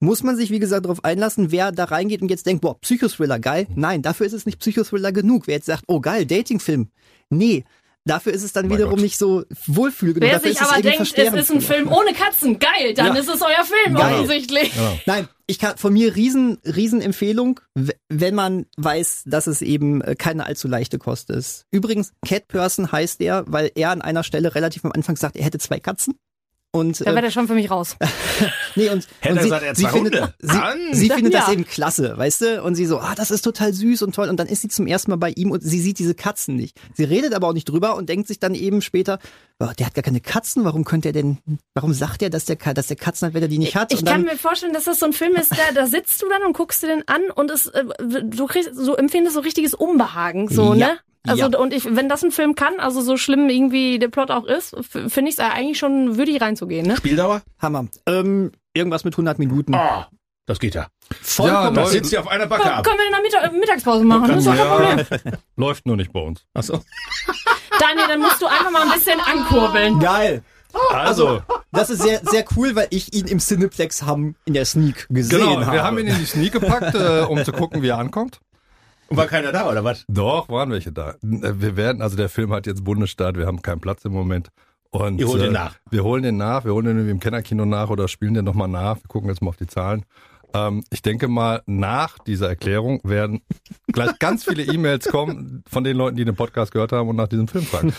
Muss 0.00 0.22
man 0.22 0.36
sich, 0.36 0.50
wie 0.50 0.58
gesagt, 0.58 0.84
darauf 0.84 1.04
einlassen, 1.04 1.50
wer 1.50 1.72
da 1.72 1.84
reingeht 1.84 2.22
und 2.22 2.30
jetzt 2.30 2.46
denkt, 2.46 2.62
boah, 2.62 2.80
Psychothriller, 2.80 3.38
geil. 3.40 3.66
Nein, 3.74 4.02
dafür 4.02 4.26
ist 4.26 4.32
es 4.32 4.46
nicht 4.46 4.60
Psychothriller 4.60 5.12
genug. 5.12 5.46
Wer 5.46 5.56
jetzt 5.56 5.66
sagt, 5.66 5.84
oh 5.88 6.00
geil, 6.00 6.24
Datingfilm. 6.24 6.88
Nee, 7.30 7.64
dafür 8.04 8.32
ist 8.32 8.42
es 8.42 8.52
dann 8.52 8.70
wiederum 8.70 8.94
Gott. 8.94 9.00
nicht 9.02 9.18
so 9.18 9.44
wohlfühl 9.66 10.14
genug. 10.14 10.28
Wer 10.28 10.38
dafür 10.38 10.50
sich 10.52 10.60
aber 10.60 10.80
denkt, 10.82 11.00
es 11.00 11.34
ist 11.34 11.50
ein. 11.50 11.60
Film 11.60 11.88
ohne 11.92 12.12
Katzen, 12.14 12.58
geil, 12.58 12.94
dann 12.94 13.14
Ja. 13.14 13.20
ist 13.20 13.28
es 13.28 13.40
euer 13.42 13.64
Film 13.64 13.94
Geil. 13.96 14.14
offensichtlich. 14.14 14.72
Nein, 15.06 15.28
ich 15.46 15.58
kann 15.58 15.76
von 15.76 15.92
mir 15.92 16.14
riesen, 16.14 16.58
riesen 16.64 17.00
Empfehlung, 17.00 17.60
wenn 18.08 18.34
man 18.34 18.66
weiß, 18.76 19.22
dass 19.26 19.46
es 19.46 19.62
eben 19.62 20.00
äh, 20.02 20.14
keine 20.14 20.46
allzu 20.46 20.68
leichte 20.68 20.98
Kost 20.98 21.30
ist. 21.30 21.64
Übrigens, 21.70 22.12
Cat 22.26 22.48
Person 22.48 22.92
heißt 22.92 23.20
er, 23.20 23.44
weil 23.46 23.70
er 23.74 23.90
an 23.90 24.02
einer 24.02 24.22
Stelle 24.24 24.54
relativ 24.54 24.84
am 24.84 24.92
Anfang 24.92 25.16
sagt, 25.16 25.36
er 25.36 25.44
hätte 25.44 25.58
zwei 25.58 25.80
Katzen. 25.80 26.14
Und, 26.70 27.00
Da 27.00 27.06
wäre 27.06 27.18
äh, 27.18 27.22
der 27.22 27.30
schon 27.30 27.46
für 27.48 27.54
mich 27.54 27.70
raus. 27.70 27.96
nee, 28.76 28.90
und, 28.90 28.96
und 28.96 29.06
er 29.22 29.42
sie, 29.42 29.50
er 29.50 29.74
sie 29.74 29.82
zwei 29.84 29.90
findet, 29.90 30.34
sie, 30.38 30.48
Dann- 30.48 30.78
sie 30.92 31.08
findet 31.08 31.32
das 31.32 31.46
Ja. 31.46 31.52
eben 31.54 31.66
klasse, 31.66 32.12
weißt 32.18 32.40
du? 32.42 32.62
Und 32.62 32.74
sie 32.74 32.84
so, 32.84 32.98
ah, 32.98 33.14
das 33.14 33.30
ist 33.30 33.40
total 33.40 33.72
süß 33.72 34.02
und 34.02 34.14
toll. 34.14 34.28
Und 34.28 34.36
dann 34.38 34.48
ist 34.48 34.60
sie 34.60 34.68
zum 34.68 34.86
ersten 34.86 35.10
Mal 35.10 35.16
bei 35.16 35.30
ihm 35.30 35.50
und 35.50 35.62
sie 35.62 35.80
sieht 35.80 35.98
diese 35.98 36.14
Katzen 36.14 36.56
nicht. 36.56 36.78
Sie 36.94 37.04
redet 37.04 37.32
aber 37.32 37.48
auch 37.48 37.52
nicht 37.54 37.64
drüber 37.70 37.96
und 37.96 38.10
denkt 38.10 38.28
sich 38.28 38.38
dann 38.38 38.54
eben 38.54 38.82
später, 38.82 39.18
oh, 39.60 39.68
der 39.78 39.86
hat 39.86 39.94
gar 39.94 40.02
keine 40.02 40.20
Katzen, 40.20 40.64
warum 40.64 40.84
könnte 40.84 41.08
er 41.08 41.12
denn, 41.14 41.38
warum 41.74 41.94
sagt 41.94 42.20
er, 42.22 42.28
dass 42.28 42.44
der, 42.44 42.56
dass 42.56 42.88
der 42.88 42.96
Katzen 42.96 43.26
hat, 43.28 43.34
wenn 43.34 43.42
er 43.42 43.48
die 43.48 43.58
nicht 43.58 43.74
hat? 43.74 43.90
Ich 43.90 44.00
und 44.00 44.04
kann 44.06 44.24
dann, 44.26 44.34
mir 44.34 44.38
vorstellen, 44.38 44.74
dass 44.74 44.84
das 44.84 44.98
so 44.98 45.06
ein 45.06 45.14
Film 45.14 45.36
ist, 45.36 45.52
da, 45.52 45.72
da 45.74 45.86
sitzt 45.86 46.20
du 46.22 46.28
dann 46.28 46.42
und 46.42 46.52
guckst 46.54 46.82
dir 46.82 46.88
den 46.88 47.08
an 47.08 47.22
und 47.34 47.50
es, 47.50 47.68
äh, 47.68 47.84
du 48.24 48.46
kriegst, 48.46 48.74
so 48.74 48.94
empfindest 48.94 49.34
so 49.34 49.40
richtiges 49.40 49.72
Unbehagen, 49.72 50.48
so, 50.48 50.74
Ja. 50.74 50.88
ne? 50.88 50.98
Also, 51.28 51.48
Ja. 51.50 51.58
und 51.58 51.72
ich, 51.72 51.84
wenn 51.94 52.08
das 52.08 52.22
ein 52.22 52.30
Film 52.30 52.54
kann, 52.54 52.80
also 52.80 53.00
so 53.00 53.16
schlimm 53.16 53.48
irgendwie 53.48 53.98
der 53.98 54.08
Plot 54.08 54.30
auch 54.30 54.44
ist, 54.44 54.76
finde 54.90 55.28
ich 55.28 55.34
es 55.34 55.38
eigentlich 55.38 55.78
schon 55.78 56.16
würdig 56.16 56.40
reinzugehen, 56.40 56.86
ne? 56.86 56.96
Spieldauer? 56.96 57.42
Hammer. 57.60 57.86
Ähm, 58.06 58.52
irgendwas 58.74 59.04
mit 59.04 59.14
100 59.14 59.38
Minuten. 59.38 59.74
Ah, 59.74 60.08
das 60.46 60.58
geht 60.60 60.74
ja. 60.74 60.86
Vollkommen. 61.20 61.74
Ja, 61.76 61.82
Das 61.82 61.90
sitzt 61.90 62.12
ja 62.12 62.20
auf 62.20 62.28
einer 62.28 62.46
Backe 62.46 62.62
Komm, 62.62 62.72
ab. 62.72 62.84
können 62.84 62.98
wir 62.98 63.06
in 63.06 63.12
der 63.12 63.22
Mittag 63.22 63.52
Mittagspause 63.60 64.04
machen? 64.04 64.28
Das 64.28 64.38
ist 64.38 64.46
doch 64.46 64.56
kein 64.56 65.06
Problem. 65.06 65.32
Läuft 65.56 65.86
nur 65.86 65.96
nicht 65.96 66.12
bei 66.12 66.20
uns. 66.20 66.44
Achso. 66.54 66.82
Daniel, 67.80 68.06
dann 68.08 68.20
musst 68.20 68.40
du 68.42 68.46
einfach 68.46 68.70
mal 68.70 68.82
ein 68.82 68.90
bisschen 68.92 69.20
ankurbeln. 69.20 70.00
Geil. 70.00 70.42
Also, 70.90 71.42
Das 71.72 71.90
ist 71.90 72.02
sehr, 72.02 72.20
sehr 72.24 72.44
cool, 72.56 72.74
weil 72.76 72.88
ich 72.90 73.14
ihn 73.14 73.26
im 73.26 73.38
Cineplex 73.38 74.02
haben 74.02 74.36
in 74.44 74.54
der 74.54 74.64
Sneak 74.64 75.06
gesehen 75.08 75.38
genau, 75.40 75.60
habe. 75.60 75.72
wir 75.72 75.82
haben 75.82 75.98
ihn 75.98 76.06
in 76.08 76.18
die 76.18 76.26
Sneak 76.26 76.52
gepackt, 76.52 76.94
äh, 76.94 77.22
um 77.22 77.42
zu 77.44 77.52
gucken, 77.52 77.82
wie 77.82 77.88
er 77.88 77.98
ankommt. 77.98 78.40
Und 79.08 79.16
war 79.16 79.26
keiner 79.26 79.52
da, 79.52 79.70
oder 79.70 79.84
was? 79.84 80.04
Doch, 80.08 80.48
waren 80.48 80.70
welche 80.70 80.92
da. 80.92 81.14
Wir 81.22 81.76
werden, 81.76 82.02
also 82.02 82.16
der 82.16 82.28
Film 82.28 82.52
hat 82.52 82.66
jetzt 82.66 82.84
Bundesstaat, 82.84 83.36
wir 83.36 83.46
haben 83.46 83.62
keinen 83.62 83.80
Platz 83.80 84.04
im 84.04 84.12
Moment. 84.12 84.48
Und, 84.90 85.18
Ihr 85.18 85.28
holt 85.28 85.42
den 85.42 85.50
äh, 85.50 85.54
nach. 85.54 85.76
Wir 85.90 86.04
holen 86.04 86.22
den 86.22 86.36
nach, 86.36 86.64
wir 86.64 86.72
holen 86.72 86.86
den 86.86 86.96
irgendwie 86.96 87.12
im 87.12 87.20
Kennerkino 87.20 87.64
nach 87.64 87.90
oder 87.90 88.08
spielen 88.08 88.34
den 88.34 88.44
nochmal 88.44 88.68
nach. 88.68 88.96
Wir 88.96 89.08
gucken 89.08 89.28
jetzt 89.28 89.42
mal 89.42 89.50
auf 89.50 89.56
die 89.56 89.66
Zahlen. 89.66 90.04
Ähm, 90.54 90.82
ich 90.90 91.02
denke 91.02 91.28
mal, 91.28 91.62
nach 91.66 92.18
dieser 92.18 92.48
Erklärung 92.48 93.00
werden 93.04 93.42
gleich 93.92 94.18
ganz 94.18 94.44
viele 94.44 94.62
E-Mails 94.62 95.08
kommen 95.08 95.62
von 95.68 95.84
den 95.84 95.96
Leuten, 95.96 96.16
die 96.16 96.24
den 96.24 96.36
Podcast 96.36 96.72
gehört 96.72 96.92
haben 96.92 97.08
und 97.08 97.16
nach 97.16 97.28
diesem 97.28 97.48
Film 97.48 97.64
fragen. 97.64 97.92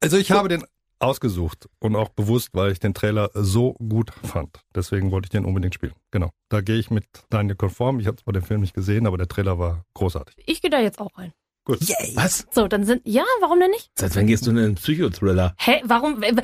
Also 0.00 0.16
ich 0.16 0.30
habe 0.30 0.48
den 0.48 0.64
ausgesucht 0.98 1.68
und 1.78 1.96
auch 1.96 2.08
bewusst, 2.08 2.50
weil 2.52 2.72
ich 2.72 2.78
den 2.78 2.94
Trailer 2.94 3.30
so 3.34 3.74
gut 3.74 4.10
fand. 4.22 4.60
Deswegen 4.74 5.10
wollte 5.10 5.26
ich 5.26 5.30
den 5.30 5.44
unbedingt 5.44 5.74
spielen. 5.74 5.94
Genau. 6.10 6.30
Da 6.48 6.60
gehe 6.60 6.78
ich 6.78 6.90
mit 6.90 7.06
Daniel 7.30 7.56
konform. 7.56 8.00
Ich 8.00 8.06
habe 8.06 8.16
zwar 8.16 8.32
den 8.32 8.42
Film 8.42 8.60
nicht 8.60 8.74
gesehen, 8.74 9.06
aber 9.06 9.18
der 9.18 9.28
Trailer 9.28 9.58
war 9.58 9.84
großartig. 9.94 10.36
Ich 10.46 10.62
gehe 10.62 10.70
da 10.70 10.80
jetzt 10.80 10.98
auch 10.98 11.16
rein. 11.18 11.32
Gut. 11.66 11.80
Yay. 11.82 12.12
Was? 12.14 12.46
So, 12.52 12.68
dann 12.68 12.84
sind, 12.86 13.02
ja, 13.04 13.24
warum 13.40 13.58
denn 13.58 13.72
nicht? 13.72 13.90
Seit 13.96 14.14
wann 14.14 14.28
gehst 14.28 14.46
du 14.46 14.52
in 14.52 14.58
einen 14.58 14.74
Psychothriller? 14.76 15.56
Hä, 15.58 15.82
warum, 15.84 16.20
wann 16.22 16.36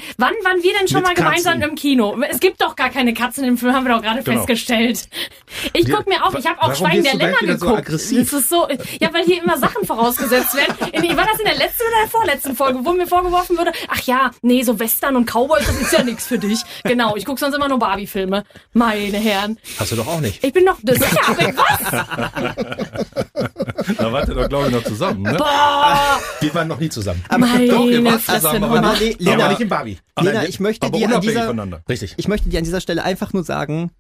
waren 0.43 0.63
wir 0.65 0.73
denn 0.77 0.89
schon 0.89 0.97
Mit 0.99 1.07
mal 1.07 1.15
gemeinsam 1.15 1.61
Katzen. 1.61 1.71
im 1.71 1.75
Kino? 1.77 2.21
Es 2.29 2.41
gibt 2.41 2.61
doch 2.61 2.75
gar 2.75 2.91
keine 2.91 3.15
Katzen 3.15 3.45
im 3.45 3.57
Film, 3.57 3.73
haben 3.73 3.87
wir 3.87 3.95
doch 3.95 4.03
gerade 4.03 4.25
Genau. 4.25 4.39
festgestellt. 4.39 5.09
Ich 5.75 5.89
guck 5.89 6.09
mir 6.09 6.25
auf, 6.27 6.35
ich 6.37 6.45
habe 6.47 6.61
auch 6.61 6.75
Schweigen 6.75 7.05
der 7.05 7.15
Lämmer 7.15 7.37
wieder 7.41 7.57
so 7.57 7.67
geguckt. 7.67 7.87
aggressiv? 7.87 8.31
Das 8.33 8.41
ist 8.41 8.49
so, 8.49 8.67
ja, 9.01 9.15
weil 9.15 9.25
hier 9.25 9.41
immer 9.45 9.57
Sachen 9.59 9.87
vorausgesetzt 9.87 10.57
werden. 10.57 10.75
In, 10.93 11.17
war 11.17 11.25
das 11.27 11.39
in 11.39 11.45
der 11.47 11.55
letzten 11.57 11.83
oder 11.87 12.01
der 12.03 12.11
vorletzten 12.11 12.57
Folge, 12.57 12.81
wo 12.83 12.93
mir 12.93 13.07
vorgeworfen 13.07 13.57
wurde, 13.57 13.71
ach 13.89 14.01
ja, 14.03 14.33
nee, 14.43 14.65
so 14.65 14.81
Western 14.81 15.15
und 15.15 15.31
Cowboys, 15.31 15.65
das 15.67 15.81
ist 15.81 15.93
ja 15.93 16.03
nichts 16.03 16.27
für 16.27 16.39
dich. 16.39 16.59
Genau, 16.83 17.15
ich 17.15 17.25
guck 17.25 17.39
sonst 17.39 17.55
immer 17.55 17.69
nur 17.69 17.79
Barbie-Filme. 17.79 18.43
Meine 18.73 19.19
Herren. 19.19 19.57
Hast 19.79 19.93
du 19.93 19.97
doch 19.97 20.09
auch 20.09 20.21
nicht. 20.21 20.43
Ich 20.43 20.53
bin 20.53 20.65
noch, 20.65 20.79
das 20.83 20.99
sicher, 20.99 21.21
aber 21.29 21.53
was? 21.57 21.93
Da 23.99 24.13
wart 24.13 24.29
ihr 24.29 24.35
doch, 24.35 24.49
glaube 24.49 24.67
ich, 24.69 24.73
noch 24.73 24.85
zusammen, 24.85 25.12
ne? 25.15 25.35
Boah, 25.35 26.19
Wir 26.41 26.55
waren 26.55 26.69
noch 26.69 26.79
nie 26.81 26.89
zusammen. 26.89 27.23
meine 27.31 27.67
Doch, 27.69 27.85
ihr 27.87 28.05
wart 28.05 28.21
Fresse, 28.23 28.41
zusammen, 28.47 28.65
aber 28.65 28.79
Aber 28.79 28.97
Lena, 29.19 29.49
nicht 29.49 29.61
in 29.61 29.69
Barbie. 29.69 29.99
Lena, 30.21 30.45
ich 30.45 30.61
möchte 30.61 30.87
Aber 30.87 30.97
dir 30.99 31.07
an 31.07 31.13
unabhängig 31.13 31.35
dieser, 31.35 31.47
voneinander. 31.47 31.83
Richtig. 31.89 32.15
ich 32.17 32.29
möchte 32.29 32.49
dir 32.49 32.59
an 32.59 32.65
dieser 32.65 32.81
Stelle 32.81 33.03
einfach 33.05 33.33
nur 33.33 33.45
sagen, 33.45 33.91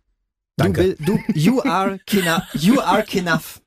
Danke. 0.56 0.94
du, 1.00 1.12
will, 1.14 1.20
du, 1.28 1.32
you 1.38 1.60
are 1.62 1.98
kina, 2.06 2.46
you 2.52 2.80
are 2.80 3.04
enough. 3.12 3.60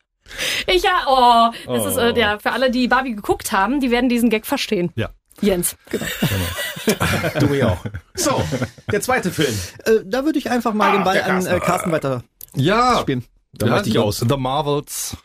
Ich 0.68 0.82
ja, 0.84 1.04
oh, 1.08 1.52
das 1.72 1.84
Oh. 1.84 1.88
ist, 1.88 1.98
äh, 1.98 2.20
ja, 2.20 2.40
für 2.40 2.52
alle, 2.52 2.72
die 2.72 2.88
Barbie 2.88 3.14
geguckt 3.16 3.52
haben, 3.52 3.80
die 3.80 3.92
werden 3.92 4.10
diesen 4.10 4.30
Gag 4.32 4.46
verstehen. 4.48 4.92
Ja. 4.96 5.10
Jens. 5.42 5.76
Du 7.40 7.48
mir 7.48 7.70
auch. 7.72 7.78
So, 8.16 8.42
der 8.92 9.02
zweite 9.02 9.32
Film. 9.32 9.54
Äh, 9.86 10.00
da 10.06 10.24
würde 10.26 10.40
ich 10.40 10.50
einfach 10.50 10.74
mal 10.74 10.90
Ah, 10.90 10.92
den 10.94 11.04
Ball 11.04 11.22
an 11.22 11.26
Carsten. 11.44 11.54
äh, 11.54 11.60
Carsten 11.60 11.92
weiter 11.92 12.24
Ja. 12.56 13.00
spielen. 13.02 13.26
Da 13.54 13.68
möchte 13.68 13.90
ich 13.90 13.94
The- 13.96 14.00
aus. 14.00 14.20
The 14.20 14.38
Marvels. 14.38 15.18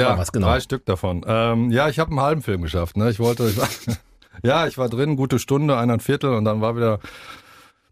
Ja, 0.00 0.18
was 0.18 0.32
genau. 0.32 0.48
drei 0.48 0.60
Stück 0.60 0.84
davon. 0.86 1.24
Ähm, 1.26 1.70
ja, 1.70 1.88
ich 1.88 1.98
habe 1.98 2.10
einen 2.10 2.20
halben 2.20 2.42
Film 2.42 2.62
geschafft. 2.62 2.96
Ne? 2.96 3.10
Ich 3.10 3.18
wollte, 3.18 3.48
ich 3.48 3.56
war, 3.56 3.68
ja, 4.42 4.66
ich 4.66 4.78
war 4.78 4.88
drin, 4.88 5.16
gute 5.16 5.38
Stunde, 5.38 5.74
eineinhalb 5.74 6.02
Viertel 6.02 6.34
und 6.34 6.44
dann 6.44 6.60
war 6.60 6.76
wieder, 6.76 7.00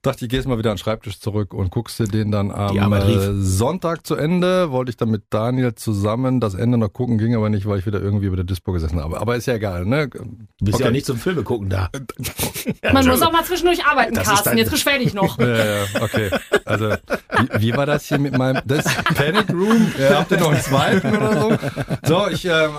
dachte 0.03 0.25
ich, 0.25 0.31
gehst 0.31 0.49
mal 0.49 0.59
wieder 0.59 0.71
an 0.71 0.77
den 0.77 0.83
Schreibtisch 0.83 1.21
zurück 1.21 1.55
und 1.55 1.71
guckst 1.71 1.99
dir 1.99 2.09
den 2.09 2.33
dann 2.33 2.51
am 2.51 2.93
äh, 2.93 3.33
Sonntag 3.35 4.05
zu 4.05 4.17
Ende. 4.17 4.73
Wollte 4.73 4.91
ich 4.91 4.97
dann 4.97 5.11
mit 5.11 5.25
Daniel 5.31 5.75
zusammen 5.77 6.41
das 6.41 6.55
Ende 6.55 6.77
noch 6.77 6.93
gucken, 6.93 7.19
ging 7.19 7.37
aber 7.37 7.49
nicht, 7.49 7.67
weil 7.67 7.79
ich 7.79 7.87
wieder 7.87 8.01
irgendwie 8.01 8.27
über 8.27 8.37
der 8.37 8.45
Dispo 8.45 8.73
gesessen 8.73 9.01
habe. 9.01 9.21
Aber 9.21 9.37
ist 9.37 9.47
ja 9.47 9.55
egal, 9.55 9.87
ne? 9.87 10.09
Du 10.09 10.21
bist 10.61 10.81
ja 10.81 10.87
auch 10.87 10.91
nicht 10.91 11.07
zum 11.07 11.19
Filme 11.19 11.45
gucken 11.45 11.69
da. 11.69 11.89
Man 12.93 13.07
muss 13.07 13.23
auch 13.23 13.33
mal 13.33 13.45
zwischendurch 13.45 13.85
arbeiten, 13.85 14.15
Das 14.15 14.25
ist 14.25 14.31
Carsten. 14.31 14.59
Jetzt 14.59 14.71
beschwer 14.71 14.99
dich 14.99 15.15
noch. 15.15 15.39
Ja, 15.43 15.57
ja, 15.57 15.85
okay. 16.01 16.31
Also, 16.65 16.91
wie, 16.91 17.63
wie 17.63 17.77
war 17.77 17.85
das 17.85 18.07
hier 18.07 18.19
mit 18.19 18.37
meinem, 18.39 18.63
das 18.65 18.85
Panic 19.15 19.51
Room? 19.51 19.93
Ja, 19.99 20.21
habt 20.21 20.31
ihr 20.31 20.39
noch 20.39 20.53
einen 20.53 20.61
zweiten 20.61 21.17
oder 21.17 21.41
so? 21.41 21.59
So, 22.05 22.29
ich 22.29 22.45
ähm, 22.45 22.71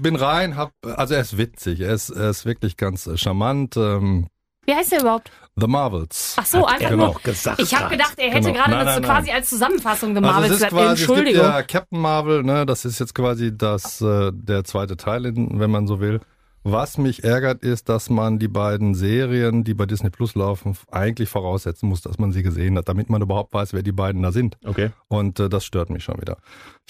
bin 0.00 0.16
rein, 0.16 0.56
hab, 0.56 0.72
also 0.82 1.14
er 1.14 1.20
ist 1.20 1.36
witzig, 1.36 1.80
er 1.80 1.92
ist, 1.92 2.10
er 2.10 2.30
ist 2.30 2.46
wirklich 2.46 2.76
ganz 2.78 3.06
äh, 3.06 3.18
charmant. 3.18 3.76
Ähm, 3.76 4.28
Wie 4.64 4.74
heißt 4.74 4.92
der 4.92 5.00
überhaupt? 5.00 5.30
The 5.60 5.66
Marvels. 5.66 6.36
Ach 6.38 6.46
so, 6.46 6.64
einfach 6.64 6.90
er 6.90 6.96
nur. 6.96 7.06
noch 7.08 7.22
gesagt 7.22 7.60
Ich 7.60 7.74
habe 7.74 7.90
gedacht, 7.90 8.14
er 8.18 8.30
hätte 8.30 8.48
Genau. 8.52 8.54
gerade 8.64 8.70
Nein, 8.72 8.86
das 8.86 8.94
so 8.96 9.00
nein, 9.00 9.10
quasi 9.10 9.26
nein. 9.28 9.36
als 9.36 9.48
Zusammenfassung 9.50 10.10
Also 10.16 10.20
gemalt. 10.20 10.44
es 10.46 10.50
ist 10.50 10.56
gesagt. 10.56 10.72
quasi, 10.72 10.92
es 10.94 10.98
gibt 11.00 11.10
Entschuldigung. 11.18 11.42
ja 11.46 11.62
Captain 11.62 12.00
Marvel, 12.00 12.42
ne, 12.42 12.66
das 12.66 12.84
ist 12.84 12.98
jetzt 12.98 13.14
quasi 13.14 13.56
das, 13.56 14.00
äh, 14.00 14.30
der 14.34 14.64
zweite 14.64 14.96
Teil, 14.96 15.26
in, 15.26 15.60
wenn 15.60 15.70
man 15.70 15.86
so 15.86 16.00
will. 16.00 16.20
Was 16.62 16.98
mich 16.98 17.24
ärgert, 17.24 17.62
ist, 17.62 17.88
dass 17.88 18.10
man 18.10 18.38
die 18.38 18.46
beiden 18.48 18.94
Serien, 18.94 19.64
die 19.64 19.72
bei 19.72 19.86
Disney 19.86 20.10
Plus 20.10 20.34
laufen, 20.34 20.76
eigentlich 20.90 21.30
voraussetzen 21.30 21.88
muss, 21.88 22.02
dass 22.02 22.18
man 22.18 22.32
sie 22.32 22.42
gesehen 22.42 22.76
hat, 22.76 22.86
damit 22.86 23.08
man 23.08 23.22
überhaupt 23.22 23.54
weiß, 23.54 23.72
wer 23.72 23.82
die 23.82 23.92
beiden 23.92 24.20
da 24.22 24.30
sind. 24.30 24.58
Okay. 24.66 24.90
Und 25.08 25.40
äh, 25.40 25.48
das 25.48 25.64
stört 25.64 25.88
mich 25.88 26.04
schon 26.04 26.20
wieder. 26.20 26.36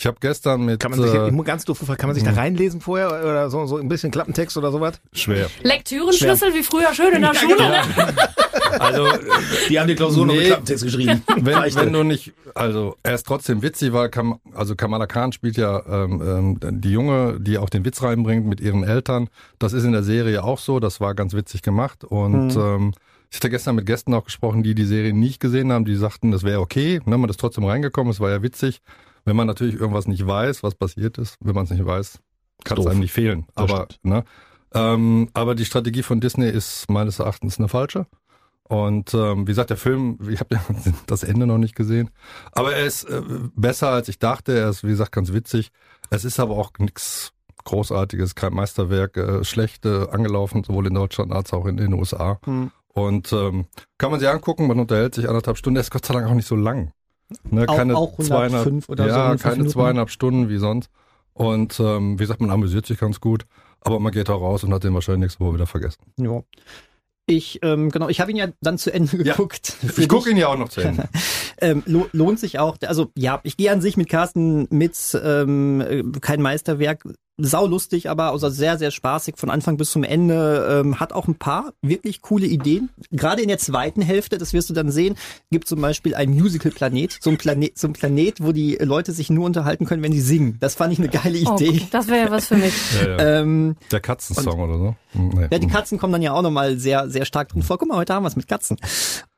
Ich 0.01 0.07
habe 0.07 0.17
gestern 0.19 0.65
mit 0.65 0.81
Kann 0.81 0.93
man 0.93 1.03
sich, 1.03 1.13
äh, 1.13 1.27
ich 1.27 1.33
muss 1.33 1.45
ganz 1.45 1.67
doof, 1.67 1.79
kann 1.99 2.09
man 2.09 2.15
sich 2.15 2.25
da 2.25 2.33
reinlesen 2.33 2.81
vorher 2.81 3.09
oder 3.23 3.51
so, 3.51 3.67
so 3.67 3.77
ein 3.77 3.87
bisschen 3.87 4.11
Klappentext 4.11 4.57
oder 4.57 4.73
sowas? 4.73 4.99
schwer. 5.13 5.51
Lektürenschlüssel 5.63 6.55
wie 6.55 6.63
früher 6.63 6.95
schön 6.95 7.13
in 7.13 7.21
der 7.21 7.35
Schule. 7.35 7.57
Ne? 7.69 7.83
Also 8.79 9.09
Die 9.69 9.79
haben 9.79 9.89
die 9.89 9.95
Klausur 9.97 10.25
noch 10.25 10.33
mit 10.33 10.43
Nee. 10.45 10.49
Klappentext 10.49 10.85
geschrieben. 10.85 11.23
wenn, 11.37 11.55
wenn 11.75 11.93
du 11.93 12.03
nicht, 12.05 12.33
also 12.55 12.97
er 13.03 13.15
ist 13.15 13.27
trotzdem 13.27 13.61
witzig, 13.63 13.93
weil 13.93 14.09
Kam, 14.09 14.41
also 14.55 14.75
Kamala 14.75 15.07
Khan 15.07 15.33
spielt 15.33 15.59
ja 15.59 15.83
ähm, 15.87 16.59
ähm, 16.63 16.81
die 16.81 16.93
Junge, 16.93 17.39
die 17.39 17.59
auch 17.59 17.69
den 17.69 17.85
Witz 17.85 18.03
reinbringt 18.03 18.47
mit 18.47 18.61
ihren 18.61 18.85
Eltern. 18.85 19.29
Das 19.59 19.75
ist 19.75 19.85
in 19.85 19.93
der 19.93 20.03
Serie 20.05 20.45
auch 20.45 20.59
so. 20.61 20.81
Das 20.81 21.01
war 21.01 21.15
ganz 21.15 21.35
witzig 21.35 21.61
gemacht 21.61 22.05
und 22.05 22.57
ähm, 22.57 22.93
ich 23.29 23.37
hatte 23.37 23.51
gestern 23.51 23.75
mit 23.75 23.85
Gästen 23.85 24.15
auch 24.15 24.25
gesprochen, 24.25 24.63
die 24.63 24.75
die 24.75 24.87
Serie 24.87 25.13
nicht 25.13 25.41
gesehen 25.41 25.71
haben. 25.73 25.85
Die 25.85 25.95
sagten, 25.97 26.31
das 26.31 26.43
wäre 26.43 26.61
okay. 26.61 27.01
Ne, 27.05 27.19
man 27.19 27.29
ist 27.29 27.39
trotzdem 27.39 27.65
reingekommen. 27.65 28.11
Es 28.11 28.19
war 28.21 28.31
ja 28.31 28.43
witzig. 28.43 28.81
Wenn 29.25 29.37
man 29.37 29.47
natürlich 29.47 29.75
irgendwas 29.75 30.07
nicht 30.07 30.27
weiß, 30.27 30.63
was 30.63 30.75
passiert 30.75 31.19
ist, 31.19 31.37
wenn 31.41 31.55
man 31.55 31.65
es 31.65 31.71
nicht 31.71 31.85
weiß, 31.85 32.21
kann 32.65 32.79
es 32.79 32.87
einem 32.87 33.01
nicht 33.01 33.13
fehlen. 33.13 33.47
Das 33.55 33.71
aber 33.71 33.89
ne, 34.03 34.25
ähm, 34.73 35.29
aber 35.35 35.55
die 35.55 35.65
Strategie 35.65 36.03
von 36.03 36.21
Disney 36.21 36.49
ist 36.49 36.91
meines 36.91 37.19
Erachtens 37.19 37.59
eine 37.59 37.69
falsche. 37.69 38.07
Und 38.65 39.15
ähm, 39.15 39.49
wie 39.49 39.51
gesagt, 39.51 39.71
der 39.71 39.77
Film, 39.77 40.19
ich 40.31 40.39
habe 40.39 40.55
ja 40.55 40.65
das 41.07 41.25
Ende 41.25 41.47
noch 41.47 41.59
nicht 41.59 41.75
gesehen, 41.75 42.11
aber 42.53 42.75
er 42.75 42.87
ist 42.87 43.05
äh, 43.05 43.21
besser 43.57 43.89
als 43.89 44.09
ich 44.09 44.19
dachte. 44.19 44.57
Er 44.57 44.69
ist, 44.69 44.85
wie 44.85 44.91
gesagt, 44.91 45.13
ganz 45.13 45.33
witzig. 45.33 45.73
Es 46.11 46.25
ist 46.25 46.39
aber 46.39 46.57
auch 46.57 46.71
nichts 46.79 47.33
Großartiges, 47.65 48.35
kein 48.35 48.55
Meisterwerk, 48.55 49.17
äh, 49.17 49.45
schlecht 49.45 49.87
äh, 49.87 50.09
angelaufen, 50.09 50.65
sowohl 50.65 50.87
in 50.87 50.95
Deutschland 50.95 51.33
als 51.33 51.53
auch 51.53 51.67
in 51.67 51.77
den 51.77 51.93
USA. 51.95 52.39
Hm. 52.45 52.71
Und 52.93 53.33
ähm, 53.33 53.67
kann 53.99 54.11
man 54.11 54.21
sich 54.21 54.29
angucken, 54.29 54.67
man 54.67 54.79
unterhält 54.79 55.15
sich 55.15 55.29
anderthalb 55.29 55.57
Stunden. 55.57 55.77
Er 55.77 55.83
ist 55.83 55.91
Gott 55.91 56.07
sei 56.07 56.15
Dank 56.15 56.27
auch 56.29 56.35
nicht 56.35 56.49
so 56.49 56.57
lang. 56.57 56.93
Ne, 57.51 57.67
Auch- 57.69 57.77
keine 57.77 57.97
auch 57.97 58.17
200, 58.19 58.53
105 58.67 58.89
oder 58.89 59.05
so, 59.05 59.11
ja, 59.11 59.17
105 59.27 59.43
keine 59.43 59.67
zweieinhalb 59.69 60.11
Stunden 60.11 60.49
wie 60.49 60.59
sonst. 60.59 60.91
Und 61.33 61.79
ähm, 61.81 62.19
wie 62.19 62.23
gesagt, 62.25 62.41
man 62.41 62.51
amüsiert 62.51 62.87
sich 62.87 62.99
ganz 62.99 63.21
gut. 63.21 63.47
Aber 63.83 63.99
man 63.99 64.13
geht 64.13 64.29
auch 64.29 64.41
raus 64.43 64.63
und 64.65 64.75
hat 64.75 64.85
den 64.85 64.93
wahrscheinlich 64.93 65.21
nächste 65.31 65.41
Woche 65.45 65.55
wieder 65.55 65.67
vergessen. 65.67 66.03
Ja. 66.19 66.43
Ich, 67.27 67.61
ähm, 67.63 67.91
genau, 67.91 68.09
ich 68.09 68.21
habe 68.21 68.31
ihn 68.33 68.37
ja 68.37 68.49
dann 68.61 68.77
zu 68.77 68.93
Ende 68.93 69.17
Ja. 69.19 69.33
geguckt. 69.35 69.69
Für 69.69 70.03
Ich 70.03 70.09
gucke 70.09 70.31
ihn 70.31 70.37
ja 70.37 70.49
auch 70.49 70.59
noch 70.59 70.69
zu 70.69 70.81
Ende. 70.81 71.09
Ähm, 71.63 71.83
lo 71.85 72.07
lohnt 72.13 72.41
sich 72.41 72.59
auch. 72.59 72.79
Also 72.87 73.11
ja, 73.19 73.39
ich 73.43 73.59
gehe 73.59 73.71
an 73.71 73.83
sich 73.83 73.99
mit 73.99 74.09
Carsten 74.09 74.67
mit, 74.71 74.97
ähm, 75.23 75.83
äh, 75.83 76.03
kein 76.23 76.41
Meisterwerk, 76.41 77.05
saulustig, 77.45 78.09
aber 78.11 78.31
also 78.33 78.49
sehr, 78.49 78.79
sehr 78.79 78.91
spaßig 78.91 79.35
von 79.37 79.51
Anfang 79.51 79.77
bis 79.77 79.91
zum 79.91 80.05
Ende. 80.05 80.81
Ähm, 80.85 81.01
hat 81.01 81.13
auch 81.13 81.29
ein 81.29 81.35
paar 81.37 81.73
wirklich 81.83 82.23
coole 82.23 82.47
Ideen. 82.47 82.91
Gerade 83.11 83.43
in 83.43 83.49
der 83.49 83.59
zweiten 83.59 84.03
Hälfte, 84.03 84.39
das 84.39 84.53
wirst 84.53 84.71
du 84.71 84.75
dann 84.75 84.91
sehen, 84.91 85.17
gibt 85.51 85.69
zum 85.69 85.81
Beispiel 85.81 86.15
ein 86.15 86.31
Musical-Planet, 86.31 87.19
so 87.21 87.31
ein 87.31 87.39
Planet, 87.39 87.77
so 87.79 87.87
ein 87.89 87.93
Planet, 87.93 88.43
wo 88.43 88.53
die 88.53 88.77
Leute 88.81 89.13
sich 89.13 89.31
nur 89.31 89.47
unterhalten 89.47 89.87
können, 89.87 90.03
wenn 90.03 90.13
sie 90.13 90.21
singen. 90.21 90.57
Das 90.61 90.75
fand 90.75 90.93
ich 90.93 90.99
eine 90.99 91.09
geile 91.09 91.39
Oh, 91.47 91.57
Idee. 91.57 91.83
das 91.91 92.09
wäre 92.09 92.27
ja 92.27 92.31
was 92.31 92.47
für 92.47 92.57
mich. 92.57 92.75
Ja, 93.01 93.09
ja. 93.09 93.41
Ähm, 93.41 93.77
Der 93.93 94.01
Katzensong 94.01 94.61
oder 94.61 94.79
so. 94.79 94.97
Hm, 95.13 95.29
Nee. 95.35 95.49
ja, 95.51 95.59
die 95.59 95.67
Katzen 95.67 95.99
kommen 95.99 96.13
dann 96.13 96.23
ja 96.23 96.33
auch 96.33 96.43
nochmal 96.43 96.79
sehr, 96.79 97.09
sehr 97.09 97.25
stark 97.25 97.49
drin 97.49 97.63
vor. 97.63 97.79
Guck 97.79 97.89
mal, 97.89 97.97
heute 97.97 98.15
haben 98.15 98.23
wir 98.25 98.29
es 98.29 98.37
mit 98.37 98.47
Katzen. 98.49 98.77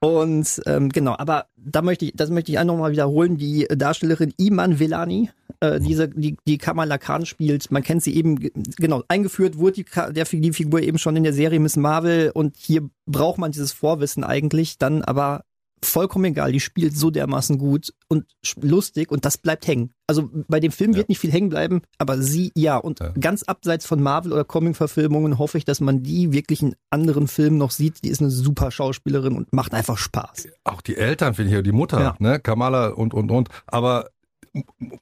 Und 0.02 0.60
ähm, 0.66 0.88
genau, 0.88 1.14
aber 1.16 1.46
da 1.56 1.80
möchte 1.80 2.06
ich, 2.06 2.12
das 2.16 2.28
möchte 2.28 2.50
ich 2.50 2.58
auch 2.58 2.64
nochmal 2.64 2.90
wiederholen. 2.90 3.36
Die 3.36 3.68
Darstellerin 3.68 4.34
Iman 4.36 4.80
Velani, 4.80 5.30
äh, 5.60 5.78
diese, 5.78 6.08
die, 6.08 6.36
die 6.44 6.58
Kamala 6.58 6.98
Khan 6.98 7.24
spielt, 7.24 7.70
man 7.70 7.84
kennt 7.84 8.02
sie 8.02 8.16
eben, 8.16 8.34
ge- 8.40 8.50
genau, 8.78 9.04
eingeführt 9.06 9.58
wurde 9.58 9.84
die, 9.84 9.84
der, 10.10 10.24
die 10.24 10.52
Figur 10.52 10.80
eben 10.80 10.98
schon 10.98 11.14
in 11.14 11.22
der 11.22 11.32
Serie 11.32 11.60
Miss 11.60 11.76
Marvel 11.76 12.32
und 12.34 12.56
hier 12.56 12.90
braucht 13.06 13.38
man 13.38 13.52
dieses 13.52 13.70
Vorwissen 13.70 14.24
eigentlich, 14.24 14.76
dann 14.76 15.02
aber 15.02 15.44
vollkommen 15.84 16.26
egal, 16.26 16.52
die 16.52 16.60
spielt 16.60 16.96
so 16.96 17.10
dermaßen 17.10 17.58
gut 17.58 17.92
und 18.08 18.24
lustig 18.60 19.10
und 19.10 19.24
das 19.24 19.36
bleibt 19.38 19.66
hängen. 19.66 19.92
Also 20.06 20.30
bei 20.48 20.60
dem 20.60 20.72
Film 20.72 20.92
Ja. 20.92 20.98
wird 20.98 21.08
nicht 21.08 21.18
viel 21.18 21.32
hängen 21.32 21.48
bleiben, 21.48 21.82
aber 21.98 22.18
sie 22.20 22.52
ja. 22.56 22.76
Und 22.76 23.00
Ja. 23.00 23.10
ganz 23.18 23.42
abseits 23.44 23.86
von 23.86 24.02
Marvel 24.02 24.32
oder 24.32 24.44
Comic-Verfilmungen 24.44 25.38
hoffe 25.38 25.58
ich, 25.58 25.64
dass 25.64 25.80
man 25.80 26.02
die 26.02 26.32
wirklich 26.32 26.62
in 26.62 26.74
anderen 26.90 27.28
Filmen 27.28 27.58
noch 27.58 27.70
sieht. 27.70 28.04
Die 28.04 28.08
ist 28.08 28.20
eine 28.20 28.30
super 28.30 28.70
Schauspielerin 28.70 29.36
und 29.36 29.52
macht 29.52 29.74
einfach 29.74 29.98
Spaß. 29.98 30.48
Auch 30.64 30.80
die 30.82 30.96
Eltern 30.96 31.34
finde 31.34 31.50
ich, 31.50 31.54
ja, 31.56 31.62
die 31.62 31.72
Mutter, 31.72 32.00
Ja. 32.00 32.16
ne, 32.18 32.38
Kamala 32.40 32.88
und, 32.88 33.14
und, 33.14 33.30
und. 33.30 33.48
Aber 33.66 34.10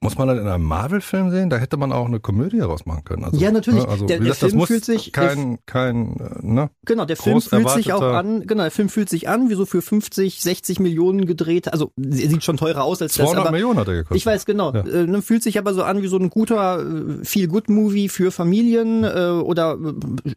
muss 0.00 0.16
man 0.16 0.28
das 0.28 0.38
in 0.38 0.46
einem 0.46 0.62
Marvel-Film 0.64 1.30
sehen? 1.30 1.50
Da 1.50 1.56
hätte 1.56 1.76
man 1.76 1.90
auch 1.92 2.06
eine 2.06 2.20
Komödie 2.20 2.60
rausmachen 2.60 3.02
können. 3.04 3.24
Also, 3.24 3.36
Ja, 3.38 3.50
natürlich. 3.50 3.82
Ne, 3.84 3.88
also, 3.88 4.06
Der- 4.06 4.18
der 4.20 4.28
das 4.28 4.38
Film 4.38 4.56
muss 4.56 4.68
fühlt 4.68 4.84
sich- 4.84 5.12
kein, 5.12 5.58
kein, 5.66 6.16
äh, 6.20 6.46
ne? 6.46 6.70
Genau, 6.84 7.04
der 7.04 7.16
Film 7.16 7.40
fühlt 7.40 7.68
sich 7.70 7.92
auch 7.92 8.00
an, 8.02 8.46
genau, 8.46 8.62
der 8.62 8.70
Film 8.70 8.88
fühlt 8.88 9.08
sich 9.08 9.28
an, 9.28 9.50
wie 9.50 9.54
so 9.54 9.66
für 9.66 9.82
50, 9.82 10.40
60 10.42 10.78
Millionen 10.78 11.26
gedreht. 11.26 11.72
Also 11.72 11.90
sie- 11.96 12.28
sieht 12.28 12.44
schon 12.44 12.58
teurer 12.58 12.84
aus 12.84 13.02
als 13.02 13.14
das, 13.14 13.24
200 13.26 13.46
aber 13.46 13.50
Millionen 13.52 13.78
hat 13.80 13.88
er 13.88 13.94
gekostet. 13.94 14.16
Ich 14.18 14.26
weiß 14.26 14.46
genau. 14.46 14.72
Ja. 14.72 14.80
Äh, 14.86 15.06
ne, 15.06 15.20
fühlt 15.20 15.42
sich 15.42 15.58
aber 15.58 15.74
so 15.74 15.82
an 15.82 16.00
wie 16.02 16.06
so 16.08 16.16
ein 16.18 16.30
guter 16.30 16.84
feel 17.24 17.48
good 17.48 17.68
Movie 17.68 18.08
für 18.08 18.30
Familien 18.30 19.02
äh, 19.04 19.40
oder 19.42 19.76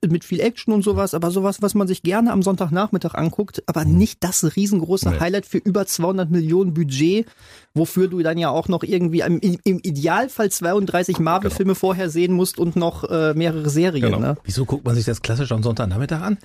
äh, 0.01 0.07
mit 0.07 0.23
viel 0.23 0.39
Action 0.39 0.73
und 0.73 0.83
sowas, 0.83 1.13
aber 1.13 1.29
sowas, 1.29 1.61
was 1.61 1.75
man 1.75 1.87
sich 1.87 2.01
gerne 2.01 2.31
am 2.31 2.41
Sonntagnachmittag 2.41 3.13
anguckt, 3.13 3.61
aber 3.67 3.85
nicht 3.85 4.23
das 4.23 4.55
riesengroße 4.55 5.09
Nee. 5.11 5.19
Highlight 5.19 5.45
für 5.45 5.59
über 5.59 5.85
200 5.85 6.31
Millionen 6.31 6.73
Budget, 6.73 7.27
wofür 7.73 8.07
du 8.07 8.21
dann 8.21 8.37
ja 8.37 8.49
auch 8.49 8.67
noch 8.67 8.83
irgendwie 8.83 9.21
im, 9.21 9.39
im 9.39 9.79
Idealfall 9.81 10.51
32 10.51 11.19
Marvel-Filme 11.19 11.75
vorher 11.75 12.09
sehen 12.09 12.33
musst 12.33 12.59
und 12.59 12.75
noch 12.75 13.03
äh, 13.09 13.33
mehrere 13.33 13.69
Serien. 13.69 14.05
Genau. 14.05 14.19
Ne? 14.19 14.37
Wieso 14.43 14.65
guckt 14.65 14.85
man 14.85 14.95
sich 14.95 15.05
das 15.05 15.21
klassisch 15.21 15.51
am 15.51 15.63
Sonntagnachmittag 15.63 16.21
an? 16.21 16.37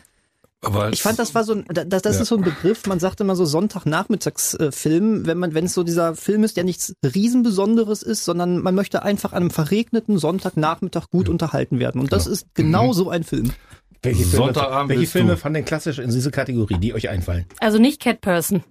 Weil 0.61 0.93
Ich 0.93 1.03
fand, 1.03 1.21
das 1.21 1.37
war 1.37 1.45
so 1.45 1.53
ein, 1.53 1.65
das, 1.69 2.03
das 2.03 2.17
Ja. 2.17 2.23
ist 2.23 2.29
so 2.29 2.37
ein 2.37 2.43
Begriff, 2.43 2.85
man 2.87 2.99
sagt 2.99 3.21
immer 3.21 3.37
so 3.37 3.45
Sonntagnachmittagsfilm, 4.29 5.27
wenn 5.27 5.39
man, 5.39 5.55
wenn 5.55 5.67
es 5.67 5.75
so 5.75 5.83
dieser 5.85 6.15
Film 6.17 6.45
ist, 6.45 6.57
der 6.57 6.65
nichts 6.65 6.95
Riesenbesonderes 7.05 8.03
ist, 8.03 8.25
sondern 8.25 8.59
man 8.59 8.75
möchte 8.75 9.03
einfach 9.03 9.33
an 9.33 9.43
einem 9.43 9.51
verregneten 9.51 10.19
Sonntagnachmittag 10.19 11.11
gut 11.11 11.29
unterhalten 11.29 11.79
werden. 11.79 12.01
Und 12.01 12.13
das 12.13 12.27
ist 12.27 12.47
genau 12.55 12.93
so 12.93 13.09
ein 13.11 13.23
Film. 13.25 13.53
Welche 14.03 14.25
Filme, 14.25 14.37
Sonntagabend 14.47 14.91
welche 14.91 15.01
willst 15.01 15.13
Filme 15.13 15.33
du. 15.33 15.37
denn 15.53 15.65
klassisch 15.65 15.99
in 15.99 16.11
diese 16.11 16.31
Kategorie, 16.31 16.79
die 16.79 16.95
euch 16.95 17.09
einfallen? 17.09 17.47
Also 17.59 17.79
nicht 17.79 18.01
Cat 18.01 18.21
Person. 18.21 18.63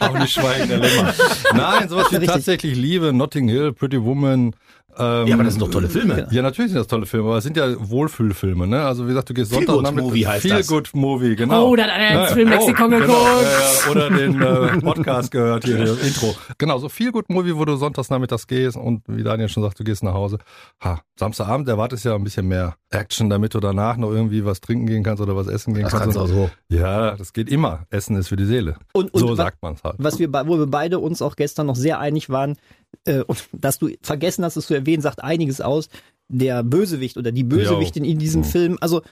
auch 0.00 0.18
nicht 0.18 0.32
Schweigen 0.32 0.68
der 0.68 0.78
Lämmer. 0.78 1.14
Nein, 1.54 1.88
sowas 1.88 2.06
wie 2.10 2.16
Richtig. 2.16 2.30
tatsächlich 2.30 2.76
Liebe, 2.76 3.12
Notting 3.12 3.48
Hill, 3.48 3.72
Pretty 3.72 4.02
Woman. 4.02 4.54
Ähm, 4.98 5.26
Ja, 5.28 5.34
aber 5.34 5.44
das 5.44 5.54
sind 5.54 5.62
doch 5.62 5.70
tolle 5.70 5.88
Filme. 5.88 6.26
Ja, 6.30 6.42
natürlich 6.42 6.72
sind 6.72 6.78
das 6.78 6.86
tolle 6.86 7.06
Filme, 7.06 7.28
aber 7.28 7.38
es 7.38 7.44
sind 7.44 7.56
ja 7.56 7.68
Wohlfühlfilme, 7.78 8.66
ne? 8.66 8.82
Also 8.84 9.04
wie 9.04 9.08
gesagt, 9.08 9.30
du 9.30 9.34
gehst 9.34 9.54
Feel 9.54 9.66
Sonntag 9.66 9.94
Good 9.94 10.02
Movie 10.02 10.26
heißt 10.26 10.42
Feel 10.42 10.56
das. 10.58 10.66
Good 10.66 10.90
Movie, 10.94 11.36
genau. 11.36 11.68
Oh, 11.68 11.76
da 11.76 11.84
hat 11.84 11.90
einer 11.90 12.22
ins 12.24 12.32
Filmlexikon 12.32 12.90
genau, 12.90 13.06
geguckt. 13.06 13.88
oder 13.90 14.10
den 14.10 14.40
äh, 14.42 14.78
Podcast 14.80 15.30
gehört 15.30 15.64
hier, 15.64 15.78
das 15.78 15.98
Intro. 16.02 16.34
Genau, 16.58 16.78
so 16.78 16.88
Feel 16.88 17.12
Good 17.12 17.30
Movie, 17.30 17.56
wo 17.56 17.64
du 17.64 17.76
sonntags 17.76 18.10
nachmittags 18.10 18.46
gehst 18.46 18.76
und 18.76 19.02
wie 19.06 19.22
Daniel 19.22 19.48
schon 19.48 19.62
sagt, 19.62 19.78
du 19.78 19.84
gehst 19.84 20.02
nach 20.02 20.14
Hause. 20.14 20.38
Ha, 20.82 21.00
Samstagabend 21.16 21.68
erwartest 21.68 22.04
ja 22.04 22.14
ein 22.14 22.24
bisschen 22.24 22.48
mehr 22.48 22.74
Action, 22.90 23.30
damit 23.30 23.54
du 23.54 23.60
danach 23.60 23.96
noch 23.96 24.10
irgendwie 24.10 24.44
was 24.44 24.60
trinken 24.60 24.86
gehen 24.86 25.04
kannst 25.04 25.22
oder 25.22 25.36
was 25.36 25.46
essen 25.46 25.74
gehen 25.74 25.84
Das 25.84 25.92
kannst. 25.92 26.16
kannst 26.16 26.16
du 26.16 26.20
auch 26.22 26.26
so. 26.26 26.50
Ja, 26.68 27.16
das 27.16 27.32
geht 27.32 27.48
immer. 27.50 27.84
Essen 27.90 28.16
ist 28.16 28.28
für 28.28 28.36
die 28.36 28.44
Seele. 28.46 28.76
Und, 28.92 29.14
und 29.14 29.20
so 29.20 29.34
sagt 29.34 29.62
man 29.62 29.74
es 29.74 29.84
halt. 29.84 29.96
was 29.98 30.18
wir, 30.18 30.32
wo 30.32 30.58
wir 30.58 30.66
beide 30.66 30.98
uns 30.98 31.22
auch 31.22 31.36
gestern 31.36 31.66
noch 31.66 31.76
sehr 31.76 32.00
einig 32.00 32.30
waren, 32.30 32.56
äh, 33.04 33.22
und 33.22 33.48
dass 33.52 33.78
du 33.78 33.90
vergessen 34.02 34.44
hast, 34.44 34.56
es 34.56 34.66
zu 34.66 34.74
erwähnen, 34.74 35.02
sagt 35.02 35.22
einiges 35.22 35.60
aus. 35.60 35.88
Der 36.32 36.62
Bösewicht 36.62 37.16
oder 37.16 37.32
die 37.32 37.42
Bösewichtin 37.42 38.04
in 38.04 38.18
diesem 38.18 38.42
Mhm. 38.42 38.46
Film, 38.46 38.78
also 38.80 39.02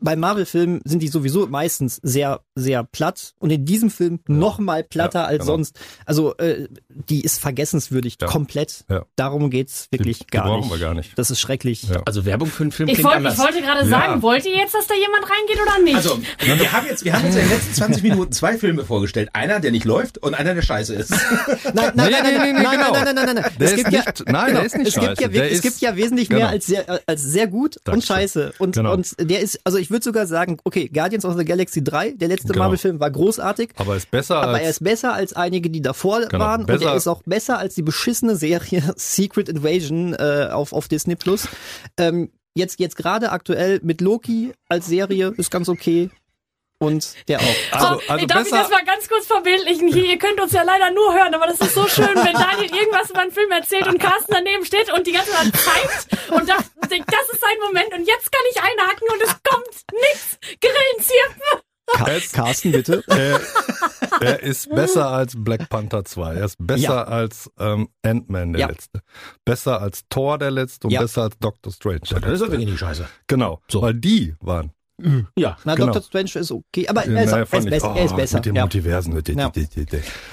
bei 0.00 0.16
Marvel-Filmen 0.16 0.80
sind 0.84 1.00
die 1.02 1.08
sowieso 1.08 1.46
meistens 1.46 1.98
sehr, 2.02 2.40
sehr 2.54 2.84
platt 2.84 3.32
und 3.38 3.50
in 3.50 3.64
diesem 3.64 3.90
Film 3.90 4.20
noch 4.26 4.58
mal 4.58 4.82
platter 4.84 5.20
Ja, 5.20 5.26
als 5.26 5.38
genau. 5.40 5.52
sonst. 5.52 5.78
Also 6.04 6.36
äh, 6.36 6.68
die 6.88 7.22
ist 7.22 7.40
vergessenswürdig, 7.40 8.16
Ja. 8.20 8.26
komplett. 8.26 8.84
Ja. 8.90 9.06
Darum 9.16 9.48
geht's 9.50 9.86
wirklich 9.90 10.18
Die- 10.18 10.24
die 10.26 10.30
gar 10.30 10.44
brauchen 10.46 10.60
nicht. 10.62 10.70
wir 10.72 10.78
gar 10.78 10.94
nicht. 10.94 11.16
Das 11.16 11.30
ist 11.30 11.40
schrecklich. 11.40 11.84
Ja. 11.84 12.02
Also 12.04 12.26
Werbung 12.26 12.48
für 12.48 12.64
einen 12.64 12.72
Film 12.72 12.88
Ich, 12.88 12.96
klingt 12.96 13.06
wollt, 13.06 13.16
anders. 13.18 13.34
ich 13.34 13.38
wollte 13.40 13.60
gerade 13.62 13.80
Ja. 13.82 13.86
sagen, 13.88 14.22
wollt 14.22 14.44
ihr 14.44 14.56
jetzt, 14.56 14.74
dass 14.74 14.86
da 14.88 14.94
jemand 14.94 15.24
reingeht 15.24 15.58
oder 15.62 15.82
nicht? 15.82 15.96
also, 15.96 16.18
wir 16.60 16.72
haben 16.72 16.86
jetzt, 16.86 17.04
wir 17.04 17.12
haben 17.14 17.24
jetzt 17.24 17.36
in 17.36 17.40
den 17.42 17.50
letzten 17.50 17.74
20 17.74 18.02
Minuten 18.02 18.32
zwei 18.32 18.58
Filme 18.58 18.84
vorgestellt. 18.84 19.30
Einer, 19.32 19.60
der 19.60 19.70
nicht 19.70 19.84
läuft 19.86 20.18
und 20.18 20.34
einer, 20.34 20.54
der 20.54 20.62
scheiße 20.62 20.94
ist. 20.94 21.10
Nein, 21.72 21.92
nein, 21.94 21.94
nein, 21.94 22.10
nein, 22.12 22.54
nein, 22.54 22.56
genau. 22.56 22.92
nein, 22.92 23.04
nein, 23.04 23.14
nein, 23.14 23.26
nein, 23.26 23.34
nein. 23.36 23.52
Der 23.58 23.66
Es 23.68 23.72
ist 23.72 23.76
gibt 23.84 23.92
ja, 23.92 24.00
nicht- 24.04 24.28
nein, 24.28 24.54
der 24.54 24.64
ist 24.64 24.76
nicht 24.76 24.88
es 24.88 24.94
gibt 24.94 25.06
scheiße. 25.06 25.22
ja, 25.22 25.28
Der 25.28 25.32
wirklich- 25.32 25.52
es 25.54 25.62
gibt 25.62 25.80
ja 25.80 25.96
wesentlich 25.96 26.28
mehr 26.28 26.38
genau. 26.40 26.50
als 26.50 26.66
sehr, 26.66 27.00
als 27.06 27.22
sehr 27.22 27.46
gut 27.46 27.76
und 27.78 27.86
Dankeschön. 27.86 28.16
scheiße. 28.16 28.52
Und, 28.58 28.74
Genau. 28.74 28.92
und 28.92 29.14
der 29.18 29.40
ist, 29.40 29.60
also 29.64 29.78
ich 29.78 29.90
würde 29.90 30.04
sogar 30.04 30.26
sagen, 30.26 30.58
okay, 30.64 30.88
Guardians 30.92 31.24
of 31.24 31.36
the 31.38 31.44
Galaxy 31.44 31.82
3, 31.82 32.12
der 32.12 32.28
letzte 32.28 32.48
Genau. 32.52 32.64
Marvel-Film 32.64 33.00
war 33.00 33.10
großartig. 33.10 33.70
Aber 33.76 33.96
ist 33.96 34.10
besser 34.10 34.36
Aber 34.42 34.52
als 34.54 34.62
er 34.62 34.70
ist 34.70 34.84
besser 34.84 35.14
als 35.14 35.32
einige, 35.32 35.70
die 35.70 35.80
davor 35.80 36.20
Genau, 36.26 36.44
waren. 36.44 36.60
und 36.64 36.70
er 36.82 36.94
ist 36.94 37.08
auch 37.08 37.22
besser 37.24 37.58
als 37.58 37.74
die 37.74 37.82
beschissene 37.82 38.36
Serie 38.36 38.82
Secret 38.96 39.48
Invasion 39.48 40.12
äh, 40.14 40.48
auf, 40.52 40.72
auf 40.72 40.86
Disney 40.88 41.16
Plus. 41.16 41.48
Ähm, 41.96 42.30
jetzt 42.54 42.78
jetzt 42.78 42.96
gerade 42.96 43.32
aktuell 43.32 43.80
mit 43.82 44.00
Loki 44.00 44.52
als 44.68 44.86
Serie 44.86 45.32
ist 45.36 45.50
ganz 45.50 45.68
okay. 45.68 46.10
Und 46.78 47.14
der 47.28 47.40
auch. 47.40 47.44
Also, 47.72 47.86
oh, 47.96 48.00
also 48.12 48.26
darf 48.26 48.44
ich 48.44 48.50
das 48.50 48.68
mal 48.70 48.84
ganz 48.84 49.08
kurz 49.08 49.26
verbildlichen? 49.26 49.88
Hier, 49.92 50.04
ihr 50.04 50.18
könnt 50.18 50.40
uns 50.40 50.52
ja 50.52 50.62
leider 50.62 50.90
nur 50.90 51.14
hören, 51.14 51.32
aber 51.34 51.46
das 51.46 51.58
ist 51.60 51.74
so 51.74 51.86
schön, 51.88 52.08
wenn 52.14 52.32
Daniel 52.34 52.74
irgendwas 52.74 53.10
über 53.10 53.20
einen 53.20 53.30
Film 53.32 53.50
erzählt 53.52 53.86
und 53.86 53.98
Carsten 53.98 54.32
daneben 54.34 54.64
steht 54.64 54.92
und 54.92 55.06
die 55.06 55.12
ganze 55.12 55.30
Zeit 55.30 55.52
zeigt 55.56 56.30
und 56.32 56.48
denkt, 56.90 57.10
das 57.12 57.28
ist 57.32 57.40
sein 57.40 57.56
Moment 57.64 57.92
und 57.94 58.06
jetzt 58.06 58.30
kann 58.30 58.42
ich 58.50 58.60
einhaken 58.60 59.08
und 59.12 59.22
es 59.22 59.30
kommt 59.42 60.00
nichts. 60.10 60.38
Grillenzirpen. 60.60 62.32
Carsten, 62.32 62.72
bitte. 62.72 63.04
er, 63.08 63.40
er 64.20 64.42
ist 64.42 64.68
besser 64.70 65.08
als 65.10 65.34
Black 65.36 65.68
Panther 65.68 66.04
2. 66.04 66.34
Er 66.34 66.44
ist 66.46 66.56
besser 66.58 66.80
Ja. 66.82 67.04
als 67.04 67.50
ähm, 67.58 67.88
Ant-Man 68.02 68.52
der 68.54 68.60
Ja. 68.62 68.66
letzte. 68.68 69.00
Besser 69.44 69.80
als 69.80 70.02
Thor 70.08 70.38
der 70.38 70.50
letzte 70.50 70.86
und 70.88 70.92
Ja. 70.92 71.02
besser 71.02 71.22
als 71.22 71.38
Doctor 71.38 71.72
Strange. 71.72 72.00
Der 72.10 72.20
Das 72.20 72.24
ist 72.24 72.24
letzte. 72.30 72.44
doch 72.46 72.52
wirklich 72.52 72.70
nicht 72.70 72.78
scheiße. 72.80 73.06
Genau. 73.26 73.60
So. 73.68 73.82
Weil 73.82 73.94
die 73.94 74.34
waren. 74.40 74.72
Ja. 75.36 75.56
Na, 75.64 75.74
Genau. 75.74 75.92
Dr. 75.92 76.02
Strange 76.02 76.30
ist 76.36 76.52
okay, 76.52 76.86
aber 76.88 77.04
er 77.04 77.24
ist, 77.24 77.30
Naja, 77.32 77.36
er 77.38 77.42
ist, 77.58 77.64
ich- 77.64 77.70
besser, 77.70 77.94
er 77.96 78.04
ist 78.04 78.12
oh, 78.12 78.16
besser. 78.16 78.36
Mit 78.38 78.46
den 78.46 78.54
ja. 78.56 78.62
Multiversen. 78.62 79.22
Ja. 79.26 79.50
Nee, 79.54 79.66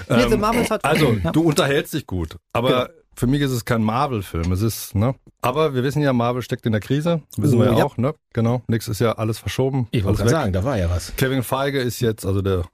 Ähm, 0.10 0.40
Marvels 0.40 0.70
hat- 0.70 0.86
also, 0.86 1.14
ja. 1.24 1.32
du 1.32 1.42
unterhältst 1.42 1.94
dich 1.94 2.06
gut. 2.06 2.38
Aber 2.54 2.70
Genau. 2.88 3.00
für 3.16 3.28
mich 3.28 3.42
ist 3.42 3.52
es 3.52 3.66
kein 3.66 3.82
Marvel-Film. 3.84 4.52
Es 4.52 4.62
ist, 4.62 4.94
ne? 4.94 5.16
Aber 5.42 5.74
wir 5.74 5.84
wissen 5.84 6.02
ja, 6.04 6.14
Marvel 6.14 6.44
steckt 6.44 6.66
in 6.68 6.72
der 6.74 6.82
Krise. 6.82 7.22
Wissen 7.38 7.58
Oh, 7.60 7.64
wir 7.66 7.76
ja, 7.78 7.84
auch, 7.84 7.98
ne? 7.98 8.14
Genau. 8.34 8.62
Nix 8.68 8.88
ist 8.88 9.00
ja 9.00 9.14
alles 9.14 9.40
verschoben. 9.40 9.88
Ich 9.92 10.04
wollte 10.04 10.20
gerade 10.20 10.30
sagen, 10.30 10.54
da 10.54 10.64
war 10.64 10.78
ja 10.78 10.90
was. 10.90 11.16
Kevin 11.16 11.42
Feige 11.42 11.80
ist 11.80 12.00
jetzt, 12.00 12.26
also 12.26 12.42
der 12.44 12.66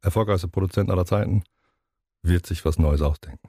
erfolgreichste 0.00 0.48
Produzent 0.48 0.90
aller 0.90 1.04
Zeiten, 1.04 1.42
wird 2.22 2.46
sich 2.46 2.64
was 2.64 2.78
Neues 2.78 3.02
ausdenken. 3.02 3.48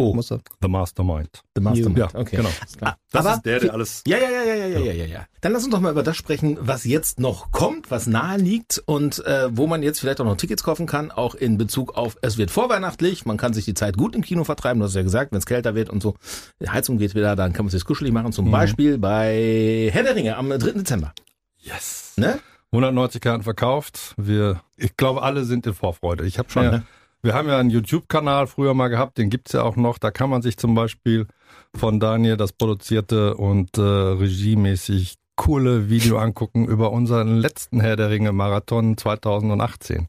Oh, 0.00 0.16
The 0.16 0.68
Mastermind. 0.68 1.42
The 1.56 1.60
Mastermind. 1.60 1.98
Ja, 1.98 2.08
okay. 2.14 2.36
genau. 2.36 2.50
Ah, 2.82 2.94
das 3.10 3.26
aber, 3.26 3.34
ist 3.34 3.42
der, 3.42 3.58
der 3.58 3.72
alles. 3.72 4.04
Ja, 4.06 4.16
ja, 4.16 4.30
ja, 4.30 4.44
ja, 4.44 4.54
ja, 4.54 4.66
ja, 4.66 4.78
ja, 4.78 4.92
ja. 4.92 5.06
ja. 5.06 5.26
Dann 5.40 5.52
lass 5.52 5.64
uns 5.64 5.72
doch 5.72 5.80
mal 5.80 5.90
über 5.90 6.04
das 6.04 6.16
sprechen, 6.16 6.56
was 6.60 6.84
jetzt 6.84 7.18
noch 7.18 7.50
kommt, 7.50 7.90
was 7.90 8.06
nahe 8.06 8.38
liegt 8.38 8.80
und 8.86 9.24
äh, 9.26 9.48
wo 9.50 9.66
man 9.66 9.82
jetzt 9.82 9.98
vielleicht 9.98 10.20
auch 10.20 10.24
noch 10.24 10.36
Tickets 10.36 10.62
kaufen 10.62 10.86
kann, 10.86 11.10
auch 11.10 11.34
in 11.34 11.58
Bezug 11.58 11.96
auf, 11.96 12.16
es 12.22 12.38
wird 12.38 12.52
vorweihnachtlich, 12.52 13.26
man 13.26 13.38
kann 13.38 13.52
sich 13.54 13.64
die 13.64 13.74
Zeit 13.74 13.96
gut 13.96 14.14
im 14.14 14.22
Kino 14.22 14.44
vertreiben, 14.44 14.78
du 14.78 14.86
hast 14.86 14.94
ja 14.94 15.02
gesagt, 15.02 15.32
wenn 15.32 15.38
es 15.38 15.46
kälter 15.46 15.74
wird 15.74 15.90
und 15.90 16.00
so, 16.00 16.14
die 16.62 16.70
Heizung 16.70 16.98
geht 16.98 17.16
wieder, 17.16 17.34
dann 17.34 17.52
kann 17.52 17.64
man 17.64 17.70
sich 17.70 17.84
kuschelig 17.84 18.12
machen, 18.12 18.30
zum 18.30 18.46
mhm. 18.46 18.50
Beispiel 18.52 18.98
bei 18.98 19.90
Herr 19.92 20.04
der 20.04 20.14
Ringe 20.14 20.36
am 20.36 20.52
äh, 20.52 20.58
3. 20.58 20.72
Dezember. 20.72 21.12
Yes. 21.58 22.12
Ne? 22.16 22.38
190 22.70 23.20
Karten 23.20 23.42
verkauft. 23.42 24.14
Wir, 24.16 24.60
ich 24.76 24.96
glaube, 24.96 25.22
alle 25.22 25.44
sind 25.44 25.66
in 25.66 25.74
Vorfreude. 25.74 26.24
Ich 26.24 26.38
habe 26.38 26.50
schon 26.50 26.64
ja 26.64 26.82
wir 27.22 27.34
haben 27.34 27.48
ja 27.48 27.58
einen 27.58 27.70
YouTube-Kanal 27.70 28.46
früher 28.46 28.74
mal 28.74 28.88
gehabt, 28.88 29.18
den 29.18 29.30
gibt's 29.30 29.52
ja 29.52 29.62
auch 29.62 29.76
noch. 29.76 29.98
Da 29.98 30.10
kann 30.10 30.30
man 30.30 30.42
sich 30.42 30.56
zum 30.56 30.74
Beispiel 30.74 31.26
von 31.74 32.00
Daniel 32.00 32.36
das 32.36 32.52
produzierte 32.52 33.36
und 33.36 33.76
äh, 33.78 33.82
regiemäßig 33.82 35.16
coole 35.36 35.88
Video 35.88 36.18
angucken 36.18 36.66
über 36.66 36.92
unseren 36.92 37.36
letzten 37.36 37.80
Herr 37.80 37.96
der 37.96 38.10
Ringe 38.10 38.32
Marathon 38.32 38.96
2018. 38.96 40.08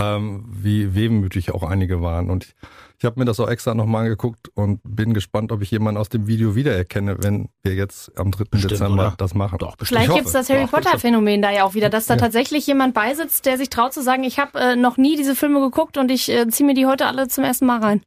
Ähm, 0.00 0.44
wie 0.50 0.94
wehmütig 0.94 1.52
auch 1.52 1.62
einige 1.62 2.00
waren. 2.02 2.30
Und 2.30 2.44
ich, 2.44 2.54
ich 2.98 3.04
habe 3.04 3.18
mir 3.18 3.24
das 3.26 3.38
auch 3.40 3.48
extra 3.48 3.74
nochmal 3.74 4.04
angeguckt 4.04 4.48
und 4.54 4.80
bin 4.84 5.14
gespannt, 5.14 5.52
ob 5.52 5.62
ich 5.62 5.70
jemanden 5.70 6.00
aus 6.00 6.08
dem 6.08 6.26
Video 6.26 6.54
wiedererkenne, 6.54 7.16
wenn 7.22 7.48
wir 7.62 7.74
jetzt 7.74 8.10
am 8.18 8.30
3. 8.30 8.44
Bestimmt, 8.50 8.72
Dezember 8.72 8.92
oder? 9.08 9.14
das 9.18 9.34
machen. 9.34 9.58
Doch, 9.58 9.76
bestimmt. 9.76 9.98
Vielleicht 10.00 10.08
Ich 10.10 10.14
gibt's 10.16 10.34
hoffe. 10.34 10.38
das 10.38 10.50
Harry 10.50 10.66
Potter-Phänomen 10.66 11.42
da 11.42 11.50
ja 11.50 11.64
auch 11.64 11.74
wieder, 11.74 11.88
dass 11.90 12.06
da 12.06 12.14
Ja. 12.14 12.20
tatsächlich 12.20 12.66
jemand 12.66 12.94
beisitzt, 12.94 13.46
der 13.46 13.58
sich 13.58 13.70
traut 13.70 13.92
zu 13.92 14.02
sagen, 14.02 14.24
ich 14.24 14.38
habe 14.38 14.58
äh, 14.58 14.76
noch 14.76 14.96
nie 14.96 15.16
diese 15.16 15.34
Filme 15.36 15.60
geguckt 15.60 15.96
und 15.98 16.10
ich 16.10 16.28
äh, 16.30 16.48
ziehe 16.48 16.66
mir 16.66 16.74
die 16.74 16.86
heute 16.86 17.06
alle 17.06 17.28
zum 17.28 17.44
ersten 17.44 17.66
Mal 17.66 17.80
rein. 17.80 18.02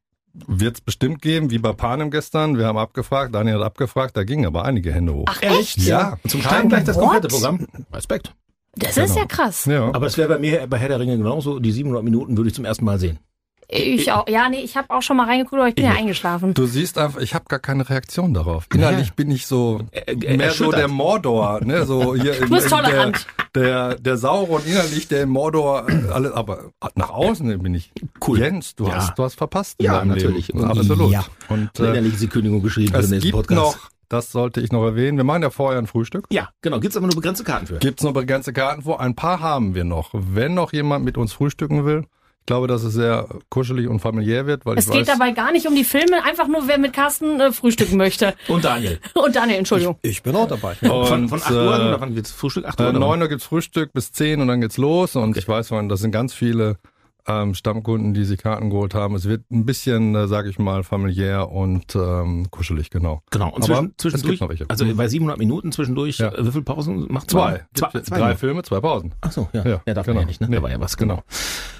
Wird 0.47 0.77
es 0.77 0.81
bestimmt 0.81 1.21
geben, 1.21 1.51
wie 1.51 1.59
bei 1.59 1.73
Panem 1.73 2.09
gestern. 2.09 2.57
Wir 2.57 2.65
haben 2.65 2.77
abgefragt, 2.79 3.35
Daniel 3.35 3.57
hat 3.57 3.63
abgefragt, 3.65 4.17
da 4.17 4.23
gingen 4.23 4.47
aber 4.47 4.65
einige 4.65 4.91
Hände 4.91 5.13
hoch. 5.13 5.25
Ach 5.27 5.41
echt? 5.43 5.77
ja. 5.77 6.17
Und 6.23 6.29
zum 6.31 6.41
Steigen 6.41 6.69
gleich 6.69 6.85
das 6.85 6.95
What? 6.97 7.03
komplette 7.03 7.27
Programm. 7.27 7.67
Respekt. 7.93 8.33
Das 8.75 8.95
Genau. 8.95 9.05
ist 9.07 9.15
ja 9.15 9.25
krass. 9.25 9.65
Ja. 9.65 9.89
Aber 9.93 10.07
es 10.07 10.17
wäre 10.17 10.29
bei 10.29 10.39
mir 10.39 10.65
bei 10.67 10.77
Herr 10.77 10.89
der 10.89 10.99
Ringe 10.99 11.17
genauso, 11.17 11.59
die 11.59 11.71
700 11.71 12.03
Minuten 12.03 12.35
würde 12.37 12.49
ich 12.49 12.55
zum 12.55 12.65
ersten 12.65 12.85
Mal 12.85 12.99
sehen. 12.99 13.19
Ich 13.69 14.11
auch. 14.11 14.27
Ja, 14.27 14.49
nee, 14.49 14.59
ich 14.61 14.75
habe 14.77 14.89
auch 14.91 15.01
schon 15.01 15.17
mal 15.17 15.25
reingeguckt, 15.25 15.55
aber 15.59 15.67
ich 15.69 15.73
bin 15.75 15.85
ja 15.85 15.93
Ich- 15.93 15.99
eingeschlafen. 15.99 16.53
Du 16.53 16.65
siehst 16.67 16.97
einfach, 16.97 17.21
ich 17.21 17.33
habe 17.33 17.45
gar 17.47 17.59
keine 17.59 17.89
Reaktion 17.89 18.33
darauf. 18.33 18.67
Innerlich 18.73 19.07
Ja. 19.07 19.13
bin 19.15 19.31
ich 19.31 19.47
so 19.47 19.79
Äh, 19.91 20.11
äh, 20.11 20.37
mehr 20.37 20.51
so 20.51 20.69
der 20.71 20.87
Mordor, 20.89 21.63
ne, 21.63 21.85
so 21.85 22.13
hier 22.15 22.33
Du 22.33 22.49
bist 22.49 22.65
in- 22.65 22.69
tolle 22.69 22.89
der, 22.91 23.11
der 23.55 23.95
der 23.95 24.17
Sauron 24.17 24.61
innerlich 24.65 25.07
der 25.07 25.25
Mordor 25.25 25.87
äh, 25.89 26.11
alles, 26.11 26.33
aber 26.33 26.71
nach 26.95 27.09
außen 27.11 27.57
bin 27.63 27.73
ich 27.73 27.91
Cool. 28.27 28.39
Jens, 28.39 28.75
du 28.75 28.85
Ja. 28.87 28.95
hast 28.95 29.17
du 29.17 29.23
hast 29.23 29.35
verpasst 29.35 29.75
in 29.79 29.85
Ja, 29.85 29.99
deinem 29.99 30.09
natürlich. 30.09 30.49
Leben. 30.49 30.59
Und- 30.59 30.69
Absolut. 30.77 31.11
Ja. 31.11 31.25
Und 31.49 31.69
Und 31.79 31.79
äh, 31.79 31.91
innerlich 31.91 32.13
ist 32.13 32.21
die 32.23 32.27
Kündigung 32.27 32.61
geschrieben 32.61 32.91
für 32.93 32.99
es 32.99 33.05
den 33.07 33.11
nächsten 33.11 33.31
gibt 33.31 33.47
Podcast. 33.47 33.77
noch, 33.77 33.89
das 34.13 34.31
sollte 34.31 34.61
ich 34.61 34.71
noch 34.71 34.83
erwähnen, 34.83 35.17
wir 35.17 35.23
machen 35.23 35.41
ja 35.41 35.49
vorher 35.49 35.79
ein 35.79 35.87
Frühstück. 35.87 36.25
Ja, 36.31 36.49
genau. 36.61 36.79
Gibt's 36.79 36.95
aber 36.95 37.07
nur 37.07 37.15
begrenzte 37.15 37.43
Karten 37.43 37.67
für. 37.67 37.79
Gibt's 37.79 38.03
noch 38.03 38.13
begrenzte 38.13 38.53
Karten 38.53 38.83
vor? 38.83 38.99
Ein 39.01 39.15
paar 39.15 39.39
haben 39.39 39.73
wir 39.75 39.83
noch. 39.83 40.11
Wenn 40.13 40.53
noch 40.53 40.71
jemand 40.71 41.03
mit 41.03 41.17
uns 41.17 41.33
frühstücken 41.33 41.83
will, 41.85 42.05
ich 42.43 42.45
glaube, 42.45 42.67
dass 42.67 42.83
es 42.83 42.93
sehr 42.93 43.27
kuschelig 43.49 43.87
und 43.87 44.01
familiär 44.01 44.45
wird, 44.45 44.65
weil 44.65 44.77
Es 44.77 44.87
ich 44.87 44.91
geht 44.91 45.07
weiß, 45.07 45.17
dabei 45.17 45.31
gar 45.31 45.53
nicht 45.53 45.65
um 45.65 45.75
die 45.75 45.85
Filme, 45.85 46.23
einfach 46.25 46.47
nur 46.47 46.67
wer 46.67 46.77
mit 46.77 46.91
Carsten 46.91 47.39
äh, 47.39 47.51
frühstücken 47.53 47.95
möchte. 47.95 48.33
Und 48.49 48.65
Daniel. 48.65 48.99
Und 49.13 49.33
Daniel, 49.33 49.59
Entschuldigung. 49.59 49.95
Ich 50.01 50.21
bin 50.23 50.35
auch 50.35 50.49
dabei. 50.49 50.75
Von, 50.75 51.29
von 51.29 51.41
8 51.41 51.51
Uhr 51.51 51.57
äh, 51.57 51.65
oder 51.87 52.01
wann 52.01 52.15
wird's 52.17 52.33
Frühstück? 52.33 52.65
8 52.65 52.81
Uhr? 52.81 52.85
äh, 52.85 52.89
oder 52.89 52.99
9 52.99 53.21
Uhr 53.21 53.27
gibt's 53.29 53.45
Frühstück 53.45 53.93
bis 53.93 54.11
10 54.11 54.41
und 54.41 54.49
dann 54.49 54.59
geht's 54.59 54.75
los 54.77 55.15
und 55.15 55.37
ich 55.37 55.47
weiß 55.47 55.69
von, 55.69 55.87
das 55.87 56.01
sind 56.01 56.11
ganz 56.11 56.33
viele 56.33 56.75
ähm, 57.27 57.53
Stammkunden, 57.53 58.13
die 58.13 58.25
sich 58.25 58.37
Karten 58.37 58.69
geholt 58.69 58.93
haben. 58.93 59.15
Es 59.15 59.25
wird 59.27 59.49
ein 59.51 59.65
bisschen, 59.65 60.13
äh, 60.15 60.27
sage 60.27 60.49
ich 60.49 60.59
mal, 60.59 60.83
familiär 60.83 61.49
und 61.49 61.95
ähm, 61.95 62.47
kuschelig, 62.51 62.89
genau. 62.89 63.21
Genau. 63.31 63.49
Und 63.53 63.63
Aber 63.69 63.87
zwischen, 63.97 64.15
es 64.17 64.21
zwischendurch, 64.23 64.63
also 64.69 64.85
bei 64.95 65.07
700 65.07 65.37
Minuten 65.37 65.71
zwischendurch, 65.71 66.17
Ja. 66.17 66.33
äh, 66.33 66.45
wie 66.45 66.51
viele 66.51 66.63
Pausen 66.63 67.05
macht 67.11 67.31
Zwei. 67.31 67.65
Zwei, 67.73 67.89
Gibt 67.91 68.05
zwei 68.07 68.17
drei 68.19 68.27
nur. 68.29 68.37
Filme, 68.37 68.63
zwei 68.63 68.79
Pausen. 68.81 69.13
Ach 69.21 69.31
so, 69.31 69.47
ja. 69.53 69.65
Ja, 69.65 69.81
Ja, 69.85 69.93
darf 69.93 70.05
genau. 70.05 70.15
man 70.15 70.23
ja 70.23 70.27
nicht, 70.27 70.41
ne? 70.41 70.49
Nee. 70.49 70.55
Da 70.57 70.61
war 70.63 70.69
ja 70.71 70.79
was, 70.79 70.97
genau. 70.97 71.23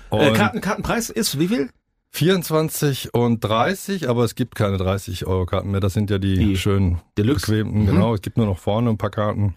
Und 0.09 0.19
Äh, 0.21 0.31
Karten, 0.33 0.61
Kartenpreis 0.61 1.09
ist 1.09 1.37
wie 1.39 1.47
viel? 1.47 1.69
24 2.11 3.13
und 3.13 3.43
30, 3.43 4.07
aber 4.07 4.23
es 4.23 4.35
gibt 4.35 4.55
keine 4.55 4.77
30 4.77 5.25
Euro 5.25 5.45
Karten 5.47 5.71
mehr. 5.71 5.79
Das 5.79 5.93
sind 5.93 6.09
ja 6.11 6.19
die, 6.19 6.35
Die 6.37 6.57
schönen 6.57 7.01
Deluxe. 7.17 7.47
bequemten, 7.51 7.81
Mhm. 7.81 7.85
genau. 7.87 8.13
Es 8.13 8.21
gibt 8.21 8.37
nur 8.37 8.45
noch 8.45 8.59
vorne 8.59 8.91
ein 8.91 8.97
paar 8.99 9.09
Karten. 9.09 9.55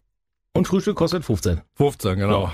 Und 0.54 0.66
Frühstück 0.66 0.96
kostet 0.96 1.24
15. 1.24 1.60
15, 1.74 2.18
genau. 2.18 2.50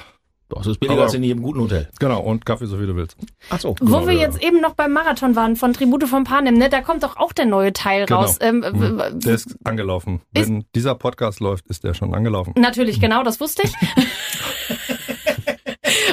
Das 0.59 0.67
ist 0.67 0.79
billiger 0.81 0.95
Aber- 0.95 1.03
als 1.05 1.15
in 1.15 1.23
jedem 1.23 1.43
guten 1.43 1.61
Hotel. 1.61 1.89
Genau, 1.99 2.21
und 2.21 2.45
Kaffee 2.47 2.67
so 2.67 2.77
viel 2.77 2.87
du 2.87 2.97
willst. 2.97 3.17
Ach 3.51 3.61
so. 3.61 3.75
Wo 3.81 3.85
Genau, 3.85 4.07
wir 4.07 4.15
ja. 4.15 4.21
jetzt 4.23 4.43
eben 4.43 4.61
noch 4.61 4.75
beim 4.75 4.93
Marathon 4.93 5.35
waren 5.37 5.57
von 5.57 5.73
Tribute 5.73 6.05
von 6.05 6.25
Panem, 6.25 6.55
ne, 6.55 6.69
da 6.69 6.81
kommt 6.81 7.03
doch 7.03 7.17
auch 7.17 7.33
der 7.33 7.47
neue 7.47 7.73
Teil 7.73 8.07
Genau. 8.07 8.21
raus. 8.23 8.39
Ähm, 8.41 8.65
Mhm. 8.73 9.03
Der 9.21 9.35
ist 9.35 9.57
angelaufen. 9.65 10.21
Ist- 10.35 10.49
Wenn 10.49 10.65
dieser 10.75 10.95
Podcast 10.95 11.41
läuft, 11.41 11.67
ist 11.67 11.85
der 11.85 11.95
schon 11.95 12.15
angelaufen. 12.15 12.55
Natürlich, 12.59 13.01
genau, 13.01 13.23
das 13.23 13.41
wusste 13.41 13.63
ich. 13.65 13.73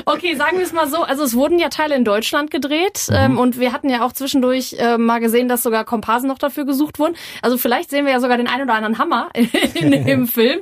Okay, 0.06 0.36
sagen 0.36 0.58
wir 0.58 0.66
es 0.66 0.74
mal 0.74 0.88
so. 0.90 1.04
Also 1.04 1.24
es 1.24 1.36
wurden 1.36 1.60
ja 1.60 1.70
Teile 1.70 1.96
in 1.96 2.04
Deutschland 2.04 2.50
gedreht 2.52 3.06
Mhm. 3.10 3.16
ähm, 3.16 3.38
und 3.38 3.60
wir 3.60 3.72
hatten 3.74 3.90
ja 3.90 4.04
auch 4.06 4.12
zwischendurch 4.12 4.76
äh, 4.80 4.98
mal 4.98 5.20
gesehen, 5.20 5.48
dass 5.48 5.62
sogar 5.64 5.86
Komparsen 5.86 6.28
noch 6.28 6.40
dafür 6.40 6.66
gesucht 6.66 7.00
wurden. 7.00 7.16
Also 7.42 7.58
vielleicht 7.58 7.90
sehen 7.92 8.06
wir 8.06 8.12
ja 8.14 8.20
sogar 8.20 8.38
den 8.38 8.48
ein 8.48 8.62
oder 8.62 8.74
anderen 8.74 8.98
Hammer 8.98 9.30
in 9.76 9.92
dem 10.06 10.28
Film. 10.28 10.60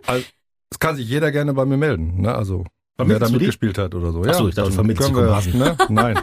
Es 0.69 0.79
kann 0.79 0.95
sich 0.97 1.07
jeder 1.07 1.31
gerne 1.31 1.53
bei 1.53 1.65
mir 1.65 1.77
melden. 1.77 2.21
Ne? 2.21 2.35
Also 2.35 2.65
wer 2.97 3.19
da 3.19 3.29
mitgespielt 3.29 3.77
hat 3.77 3.93
oder 3.93 4.11
so. 4.11 4.23
Ach 4.27 4.33
so, 4.33 4.47
ich 4.47 4.55
dachte, 4.55 4.71
können 4.71 4.89
die 4.89 4.99
wir, 4.99 5.53
ne? 5.53 5.77
Nein. 5.89 6.19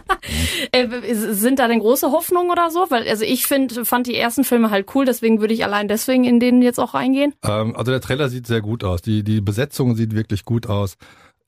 Äh, 0.72 1.14
sind 1.14 1.58
da 1.58 1.68
denn 1.68 1.78
große 1.78 2.10
Hoffnungen 2.10 2.50
oder 2.50 2.70
so? 2.70 2.86
Weil 2.88 3.08
also 3.08 3.24
ich 3.24 3.46
finde, 3.46 3.84
fand 3.84 4.06
die 4.06 4.16
ersten 4.16 4.44
Filme 4.44 4.70
halt 4.70 4.94
cool, 4.94 5.04
deswegen 5.04 5.40
würde 5.40 5.54
ich 5.54 5.64
allein 5.64 5.88
deswegen 5.88 6.24
in 6.24 6.40
denen 6.40 6.62
jetzt 6.62 6.80
auch 6.80 6.94
reingehen. 6.94 7.34
Ähm, 7.44 7.76
also 7.76 7.92
der 7.92 8.00
Trailer 8.00 8.28
sieht 8.28 8.46
sehr 8.46 8.60
gut 8.60 8.82
aus. 8.84 9.02
Die, 9.02 9.22
die 9.22 9.40
Besetzung 9.40 9.94
sieht 9.94 10.14
wirklich 10.14 10.44
gut 10.44 10.66
aus. 10.68 10.96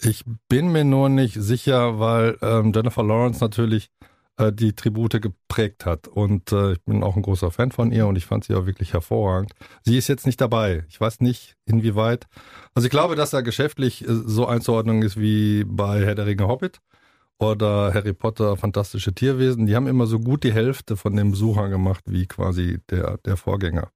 Ich 0.01 0.25
bin 0.49 0.73
mir 0.73 0.85
nur 0.85 1.09
nicht 1.09 1.35
sicher, 1.35 1.99
weil 1.99 2.37
ähm, 2.43 2.73
Jennifer 2.75 3.03
Lawrence 3.03 3.43
natürlich 3.43 3.91
äh, 4.39 4.53
die 4.53 4.75
Tribute 4.75 5.21
geprägt 5.21 5.87
hat. 5.87 6.09
Und 6.09 6.53
äh, 6.53 6.73
ich 6.73 6.83
bin 6.83 7.03
auch 7.03 7.17
ein 7.17 7.23
großer 7.23 7.51
Fan 7.51 7.73
von 7.73 7.93
ihr 7.93 8.07
und 8.07 8.17
ich 8.17 8.27
fand 8.27 8.45
sie 8.45 8.55
auch 8.55 8.67
wirklich 8.67 8.93
hervorragend. 8.93 9.53
Sie 9.83 9.97
ist 9.97 10.09
jetzt 10.09 10.27
nicht 10.27 10.41
dabei. 10.41 10.85
Ich 10.89 11.01
weiß 11.01 11.21
nicht, 11.21 11.57
inwieweit. 11.65 12.27
Also 12.75 12.87
ich 12.87 12.91
glaube, 12.91 13.17
dass 13.17 13.33
er 13.33 13.43
geschäftlich 13.43 14.03
äh, 14.03 14.07
so 14.09 14.47
einzuordnen 14.47 15.03
ist 15.03 15.19
wie 15.19 15.65
bei 15.65 16.05
Herr 16.05 16.15
der 16.15 16.27
Ringe 16.27 16.49
Hobbit 16.49 16.81
oder 17.39 17.93
Harry 17.95 18.13
Potter 18.13 18.57
Fantastische 18.57 19.15
Tierwesen. 19.15 19.67
Die 19.67 19.77
haben 19.77 19.87
immer 19.87 20.07
so 20.07 20.19
gut 20.19 20.45
die 20.45 20.53
Hälfte 20.53 20.97
von 20.97 21.17
den 21.17 21.31
Besuchern 21.31 21.71
gemacht 21.71 22.05
wie 22.07 22.27
quasi 22.27 22.79
der, 22.91 23.19
der 23.19 23.37
Vorgänger. 23.37 23.91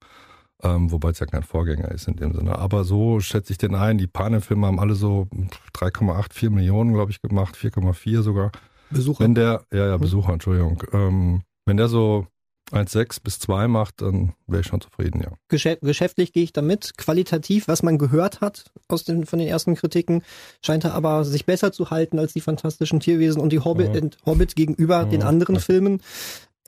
Ähm, 0.62 0.90
wobei 0.90 1.10
es 1.10 1.18
ja 1.18 1.26
kein 1.26 1.42
Vorgänger 1.42 1.90
ist 1.90 2.06
in 2.06 2.16
dem 2.16 2.34
Sinne. 2.34 2.58
Aber 2.58 2.84
so 2.84 3.20
schätze 3.20 3.52
ich 3.52 3.58
den 3.58 3.74
ein. 3.74 3.96
Die 3.96 4.06
Panem-Filme 4.06 4.66
haben 4.66 4.78
alle 4.78 4.94
so 4.94 5.26
3,8, 5.74 6.34
4 6.34 6.50
Millionen, 6.50 6.92
glaube 6.92 7.12
ich, 7.12 7.22
gemacht, 7.22 7.56
4,4 7.56 8.20
sogar. 8.20 8.52
Besucher. 8.90 9.24
Wenn 9.24 9.34
der, 9.34 9.64
ja, 9.72 9.86
ja, 9.86 9.96
Besucher, 9.96 10.32
Entschuldigung. 10.32 10.82
Ähm, 10.92 11.42
wenn 11.66 11.76
der 11.76 11.88
so 11.88 12.26
1,6 12.72 13.22
bis 13.24 13.38
2 13.40 13.66
macht, 13.68 14.00
dann 14.00 14.34
wäre 14.46 14.60
ich 14.60 14.66
schon 14.68 14.80
zufrieden, 14.80 15.20
ja. 15.22 15.32
Geschä 15.48 15.76
geschäftlich 15.82 16.32
gehe 16.32 16.44
ich 16.44 16.52
damit. 16.52 16.96
Qualitativ, 16.96 17.66
was 17.66 17.82
man 17.82 17.98
gehört 17.98 18.40
hat 18.40 18.70
aus 18.88 19.02
den, 19.04 19.26
von 19.26 19.38
den 19.40 19.48
ersten 19.48 19.74
Kritiken, 19.74 20.22
scheint 20.64 20.84
er 20.84 20.94
aber 20.94 21.24
sich 21.24 21.46
besser 21.46 21.72
zu 21.72 21.90
halten 21.90 22.18
als 22.18 22.32
die 22.32 22.40
fantastischen 22.40 23.00
Tierwesen 23.00 23.40
und 23.40 23.52
die 23.52 23.58
Hobbit, 23.60 23.94
Ja. 23.94 24.10
Hobbit 24.24 24.54
gegenüber 24.54 24.98
Ja, 24.98 25.04
den 25.04 25.22
anderen 25.22 25.56
ja. 25.56 25.60
Filmen. 25.60 26.00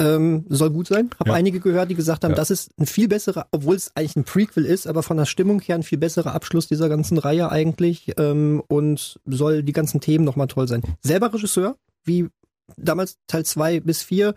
Ähm, 0.01 0.47
soll 0.49 0.71
gut 0.71 0.89
sein. 0.89 1.11
Habe 1.21 1.31
Ja. 1.31 1.37
einige 1.37 1.61
gehört, 1.61 1.91
die 1.91 1.95
gesagt 1.95 2.25
haben, 2.25 2.33
Ja. 2.33 2.37
das 2.37 2.51
ist 2.51 2.71
ein 2.81 2.87
viel 2.87 3.09
besserer, 3.09 3.47
obwohl 3.53 3.77
es 3.77 3.95
eigentlich 3.95 4.17
ein 4.17 4.25
Prequel 4.25 4.65
ist, 4.65 4.87
aber 4.87 5.03
von 5.03 5.19
der 5.19 5.27
Stimmung 5.27 5.61
her 5.61 5.75
ein 5.77 5.83
viel 5.83 5.99
besserer 5.99 6.35
Abschluss 6.35 6.67
dieser 6.67 6.89
ganzen 6.89 7.19
Reihe 7.19 7.51
eigentlich 7.53 8.15
ähm, 8.17 8.63
und 8.69 9.21
soll 9.27 9.63
die 9.63 9.73
ganzen 9.75 10.01
Themen 10.01 10.25
nochmal 10.25 10.47
toll 10.49 10.67
sein. 10.67 10.83
Selber 11.03 11.33
Regisseur, 11.33 11.77
wie 12.05 12.29
damals 12.77 13.19
Teil 13.27 13.45
2 13.45 13.81
bis 13.81 14.03
4, 14.03 14.35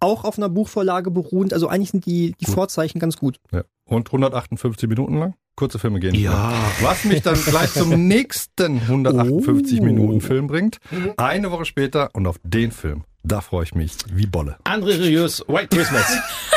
auch 0.00 0.24
auf 0.24 0.36
einer 0.38 0.48
Buchvorlage 0.48 1.10
beruhend. 1.10 1.52
Also 1.52 1.68
eigentlich 1.68 1.90
sind 1.90 2.06
die, 2.06 2.34
die 2.40 2.44
Gut. 2.44 2.54
Vorzeichen 2.54 2.98
ganz 2.98 3.16
gut. 3.16 3.38
ja. 3.52 3.64
Und 3.86 4.08
158 4.08 4.88
Minuten 4.88 5.18
lang? 5.18 5.34
Kurze 5.56 5.78
Filme 5.78 6.00
gehen. 6.00 6.14
Ja. 6.14 6.54
Was 6.80 7.04
mich 7.04 7.20
dann 7.20 7.38
gleich 7.44 7.70
zum 7.72 7.90
nächsten 8.08 8.78
158 8.80 9.80
Oh. 9.80 9.84
Minuten 9.84 10.20
Film 10.22 10.46
bringt. 10.46 10.78
Eine 11.18 11.50
Woche 11.50 11.66
später 11.66 12.08
und 12.14 12.26
auf 12.26 12.36
den 12.42 12.72
Film. 12.72 13.04
Da 13.22 13.40
freue 13.42 13.64
ich 13.64 13.74
mich 13.74 13.92
wie 14.10 14.26
Bolle. 14.26 14.56
André 14.64 14.98
Rieu's 14.98 15.44
White 15.48 15.76
Christmas. 15.76 16.06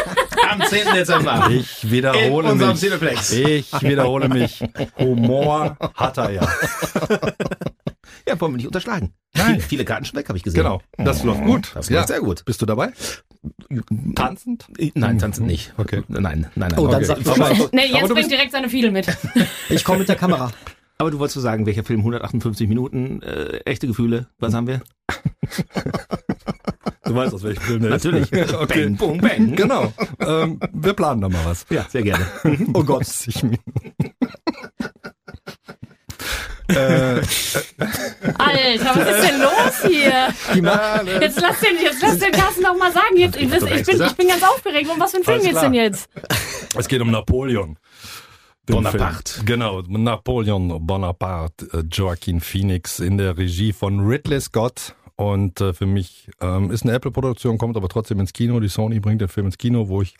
Am 0.49 0.61
10. 0.61 0.93
Dezember. 0.95 1.49
Ich 1.51 1.83
In 1.83 1.91
wiederhole 1.91 2.49
unserem 2.49 2.71
mich. 2.71 2.79
Cineplex. 2.79 3.31
Ich 3.33 3.81
wiederhole 3.81 4.29
mich. 4.29 4.63
Humor 4.97 5.77
hat 5.95 6.17
er 6.17 6.31
ja. 6.31 6.47
Ja, 8.27 8.39
wollen 8.39 8.53
wir 8.53 8.57
nicht 8.57 8.67
unterschlagen. 8.67 9.13
Nein. 9.35 9.45
Viele, 9.55 9.61
viele 9.61 9.85
Karten 9.85 10.05
schon 10.05 10.17
weg, 10.17 10.27
habe 10.29 10.37
ich 10.37 10.43
gesehen. 10.43 10.63
Genau. 10.63 10.81
Das 10.97 11.23
läuft 11.23 11.43
gut. 11.43 11.71
Das 11.75 11.89
Ja. 11.89 11.97
läuft 11.97 12.07
sehr 12.09 12.19
gut. 12.21 12.45
Bist 12.45 12.61
du 12.61 12.65
dabei? 12.65 12.91
Tanzend? 14.15 14.67
Nein, 14.95 15.19
tanzen 15.19 15.45
nicht. 15.45 15.73
Okay. 15.77 16.03
Nein, 16.07 16.23
nein, 16.23 16.47
nein. 16.55 16.73
Oh, 16.77 16.87
dann 16.87 17.03
okay. 17.03 17.11
aber, 17.11 17.21
Bescheid. 17.21 17.69
Nee, 17.71 17.81
jetzt 17.87 17.99
bringt 18.01 18.15
bist- 18.15 18.31
direkt 18.31 18.51
seine 18.51 18.69
Fiedel 18.69 18.91
mit. 18.91 19.07
Ich 19.69 19.83
komme 19.83 19.99
mit 19.99 20.09
der 20.09 20.15
Kamera. 20.15 20.51
aber 20.97 21.11
du 21.11 21.19
wolltest 21.19 21.35
so 21.35 21.41
sagen, 21.41 21.65
welcher 21.65 21.83
Film 21.83 21.99
158 21.99 22.67
Minuten, 22.67 23.21
äh, 23.21 23.57
echte 23.65 23.87
Gefühle, 23.87 24.27
was 24.39 24.53
haben 24.53 24.67
wir? 24.67 24.81
Du 27.03 27.15
weißt, 27.15 27.33
aus 27.33 27.43
welchem 27.43 27.61
Film 27.61 27.81
der 27.83 27.91
Natürlich. 27.91 28.31
ist. 28.31 28.53
okay. 28.55 28.85
Bang, 28.85 28.97
boom, 28.97 29.17
bang. 29.19 29.55
Genau. 29.55 29.93
Ähm, 30.19 30.59
wir 30.73 30.93
planen 30.93 31.21
da 31.21 31.29
mal 31.29 31.45
was. 31.45 31.65
Ja, 31.69 31.85
sehr 31.89 32.01
gerne. 32.03 32.25
Oh 32.73 32.83
Gott. 32.83 33.05
90 36.67 36.77
Minuten. 36.77 37.21
äh, 37.79 38.33
Alter, 38.37 38.95
was 38.95 39.15
ist 39.15 39.29
denn 39.29 39.41
los 39.41 39.83
hier? 39.87 40.61
Macht, 40.61 41.07
Jetzt 41.21 41.41
lass 41.41 41.59
den, 41.59 41.77
jetzt 41.81 42.01
lass 42.01 42.19
den 42.19 42.31
Carsten 42.31 42.63
doch 42.63 42.77
mal 42.77 42.91
sagen. 42.91 43.15
Jetzt, 43.17 43.37
ich, 43.37 43.51
ich, 43.51 43.85
bin, 43.85 44.01
ich 44.01 44.15
bin 44.15 44.27
ganz 44.27 44.43
aufgeregt. 44.43 44.89
Um 44.89 44.99
was 44.99 45.11
für 45.11 45.17
ein 45.17 45.23
Film 45.23 45.41
geht's 45.41 45.61
denn 45.61 45.73
jetzt? 45.73 46.09
es 46.77 46.87
geht 46.87 47.01
um 47.01 47.11
Napoleon. 47.11 47.77
Bonaparte. 48.65 49.33
Film. 49.33 49.45
Genau, 49.45 49.81
Napoleon 49.81 50.85
Bonaparte, 50.85 51.67
äh, 51.73 51.83
Joaquin 51.89 52.41
Phoenix 52.41 52.99
in 52.99 53.17
der 53.17 53.37
Regie 53.37 53.71
von 53.71 54.01
Ridley 54.01 54.41
Scott. 54.41 54.93
Und 55.17 55.61
äh, 55.61 55.73
für 55.73 55.87
mich 55.87 56.29
ähm, 56.41 56.69
ist 56.69 56.83
eine 56.83 56.93
Apple-Produktion, 56.93 57.57
kommt 57.57 57.75
aber 57.75 57.89
trotzdem 57.89 58.19
ins 58.19 58.33
Kino. 58.33 58.59
Die 58.59 58.67
Sony 58.67 58.99
bringt 58.99 59.19
den 59.19 59.27
Film 59.27 59.47
ins 59.47 59.57
Kino, 59.57 59.89
wo 59.89 60.03
ich 60.03 60.15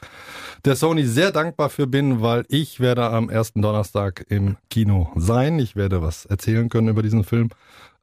der 0.66 0.76
Sony 0.76 1.06
sehr 1.06 1.32
dankbar 1.32 1.70
für 1.70 1.86
bin, 1.86 2.24
weil 2.24 2.46
ich 2.50 2.80
werde 2.80 3.08
am 3.12 3.30
ersten 3.30 3.62
Donnerstag 3.62 4.26
im 4.30 4.58
Kino 4.72 5.12
sein. 5.16 5.60
Ich 5.60 5.76
werde 5.76 6.02
was 6.02 6.26
erzählen 6.26 6.68
können 6.68 6.88
über 6.88 7.04
diesen 7.04 7.24
Film. 7.24 7.50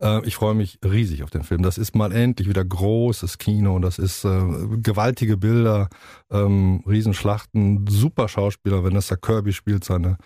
Äh, 0.01 0.25
ich 0.25 0.37
freue 0.37 0.55
mich 0.55 0.79
riesig 0.85 1.25
auf 1.25 1.31
den 1.31 1.43
Film. 1.43 1.63
Das 1.63 1.79
ist 1.79 1.97
mal 1.97 2.13
endlich 2.13 2.49
wieder 2.49 2.65
großes 2.65 3.39
Kino. 3.39 3.81
Das 3.81 3.99
ist 3.99 4.25
äh, 4.25 4.41
gewaltige 4.81 5.37
Bilder, 5.37 5.89
ähm, 6.31 6.85
Riesenschlachten, 6.87 7.89
super 7.89 8.29
Schauspieler. 8.29 8.85
Vanessa 8.85 9.17
Kirby 9.17 9.53
spielt 9.53 9.83
seine, 9.83 10.17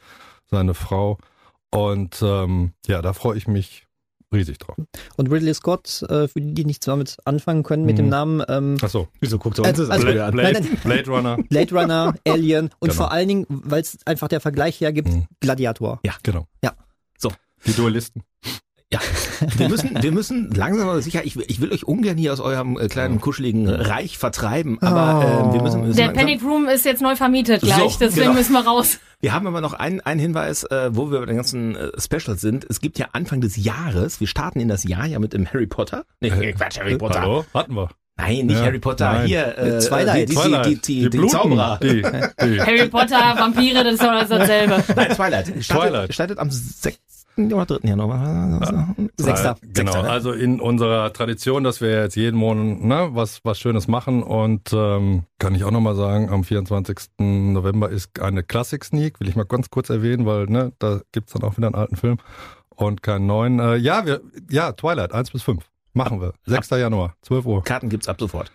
seine 0.51 0.75
Frau. 0.75 1.17
Und 1.71 2.21
ähm, 2.23 2.73
ja, 2.87 3.01
da 3.01 3.15
freue 3.15 3.39
ich 3.39 3.49
mich 3.49 3.88
riesig 4.33 4.59
drauf. 4.59 4.77
und 5.17 5.31
Ridley 5.33 5.55
Scott, 5.55 6.03
äh, 6.09 6.29
für 6.29 6.41
die, 6.41 6.53
die 6.55 6.65
nichts 6.65 6.85
damit 6.87 7.17
anfangen 7.25 7.63
können, 7.63 7.85
mit 7.87 7.99
dem 7.99 8.07
Mhm. 8.07 8.11
Namen 8.11 8.43
ähm, 8.49 8.77
Achso. 8.83 9.09
Wieso 9.21 9.39
guckt 9.39 9.59
er 9.59 9.65
Also- 9.65 9.83
uns 9.83 9.89
das 9.89 9.97
also- 9.97 10.07
Blöde 10.07 10.25
an? 10.25 10.33
Blade, 10.33 10.61
Nein, 10.61 10.79
Blade 10.85 11.11
Runner. 11.11 11.37
Blade 11.49 11.75
Runner, 11.75 12.15
Alien 12.27 12.65
und 12.79 12.89
Genau. 12.91 12.93
vor 12.95 13.13
allen 13.13 13.29
Dingen, 13.29 13.47
weil 13.49 13.81
es 13.81 13.99
einfach 14.07 14.29
der 14.29 14.41
Vergleich 14.41 14.81
hergibt, 14.81 15.09
Mhm. 15.09 15.27
Gladiator. 15.41 16.01
Genau. 16.23 16.47
Ja. 16.63 16.73
So. 17.19 17.33
Die 17.67 17.73
Duellisten. 17.73 18.23
Ja, 18.91 19.01
wir 19.57 19.69
müssen, 19.69 20.03
wir 20.03 20.13
müssen 20.13 20.51
langsam 20.51 20.89
aber 20.89 21.03
sicher, 21.03 21.23
ich, 21.23 21.37
will- 21.37 21.45
ich 21.49 21.61
will 21.61 21.71
euch 21.73 21.85
ungern 21.87 22.17
hier 22.17 22.33
aus 22.33 22.41
eurem 22.41 22.79
äh, 22.79 22.89
kleinen, 22.89 23.21
kuscheligen 23.21 23.69
Reich 23.69 24.17
vertreiben, 24.17 24.81
aber 24.81 25.51
äh, 25.51 25.53
wir 25.55 25.63
müssen, 25.63 25.81
wir 25.83 25.89
müssen 25.89 25.97
Der 25.99 26.07
langsam, 26.07 26.25
Panic 26.27 26.43
Room 26.43 26.69
ist 26.69 26.87
jetzt 26.87 27.03
neu 27.03 27.15
vermietet 27.15 27.61
gleich, 27.61 27.93
So, 27.93 27.99
deswegen 28.01 28.29
genau. 28.29 28.33
müssen 28.39 28.53
wir 28.55 28.61
raus. 28.67 28.99
Wir 29.21 29.35
haben 29.35 29.47
aber 29.47 29.61
noch 29.61 29.75
einen, 29.75 30.01
einen 30.01 30.21
Hinweis, 30.21 30.65
äh, 30.65 30.89
wo 30.97 31.11
wir 31.11 31.21
bei 31.21 31.27
den 31.27 31.37
ganzen 31.37 31.77
äh, 31.77 31.91
Specials 32.01 32.41
sind. 32.41 32.65
Es 32.71 32.81
gibt 32.81 32.99
ja 32.99 33.09
Anfang 33.13 33.43
des 33.43 33.57
Jahres, 33.63 34.21
wir 34.21 34.27
starten 34.27 34.59
in 34.59 34.69
das 34.69 34.85
Jahr 34.85 35.05
ja 35.05 35.19
mit 35.19 35.35
dem 35.35 35.47
Harry 35.47 35.67
Potter. 35.67 36.05
Nee, 36.21 36.29
Äh, 36.29 36.53
Quatsch, 36.55 36.79
Harry 36.79 36.97
Potter. 36.97 37.21
Hallo? 37.21 37.45
Hatten 37.53 37.75
wir. 37.75 37.91
Nein, 38.17 38.47
nicht 38.47 38.59
Ja, 38.59 38.65
Harry 38.65 38.79
Potter. 38.79 39.13
nein. 39.13 39.27
Hier, 39.27 39.59
äh, 39.59 39.79
Twilight. 39.81 40.29
die, 40.31 40.35
die, 40.35 40.41
die, 40.41 40.63
die, 40.63 40.75
die, 40.81 41.11
die, 41.11 41.19
Bluten. 41.19 41.29
Zauberer. 41.31 41.79
Die, 41.83 42.03
die. 42.03 42.61
Harry 42.61 42.89
Potter, 42.89 43.35
Vampire, 43.39 43.85
das 43.85 43.95
ist 43.95 44.03
doch 44.03 44.09
alles 44.09 44.29
dasselbe. 44.31 44.83
Nein, 44.97 45.09
Twilight. 45.15 45.47
Startet, 45.63 45.67
Twilight. 45.91 46.15
startet 46.15 46.39
am 46.39 46.51
6. 46.51 46.97
oder 47.39 47.67
3. 47.67 47.89
Januar. 47.89 48.97
Sechster. 49.17 49.57
Äh, 49.63 49.67
Genau, 49.73 49.93
Sechster, 49.93 50.03
ne? 50.03 50.11
also 50.11 50.33
in 50.33 50.61
unserer 50.61 51.13
Tradition, 51.13 51.65
dass 51.65 51.81
wir 51.81 52.03
jetzt 52.03 52.17
jeden 52.17 52.37
Monat 52.37 52.81
ne, 52.81 53.09
was, 53.13 53.41
was 53.45 53.59
Schönes 53.59 53.89
machen 53.89 54.23
und 54.23 54.73
ähm, 54.73 55.25
kann 55.39 55.55
ich 55.55 55.65
auch 55.65 55.71
nochmal 55.71 55.95
sagen, 55.95 56.31
am 56.31 56.45
24. 56.45 56.99
November 57.19 57.89
ist 57.91 58.21
eine 58.21 58.43
Classic 58.43 58.83
Sneak, 58.85 59.21
will 59.21 59.29
ich 59.29 59.37
mal 59.37 59.45
ganz 59.45 59.71
kurz 59.71 59.91
erwähnen, 59.91 60.27
weil 60.27 60.47
ne, 60.47 60.73
da 60.79 61.01
gibt's 61.13 61.33
dann 61.33 61.43
auch 61.43 61.57
wieder 61.57 61.69
einen 61.69 61.77
alten 61.77 61.97
Film 61.97 62.19
und 62.75 63.03
keinen 63.03 63.27
neuen. 63.27 63.59
Äh, 63.61 63.77
ja, 63.77 64.07
wir, 64.07 64.21
ja, 64.51 64.73
Twilight, 64.73 65.13
1 65.13 65.31
bis 65.31 65.43
5. 65.43 65.65
Machen 65.95 66.21
wir. 66.21 66.33
6. 66.47 66.71
Januar, 66.71 67.15
12 67.23 67.47
Uhr. 67.47 67.65
Karten 67.65 67.89
gibt's 67.89 68.09
ab 68.09 68.17
sofort. 68.21 68.53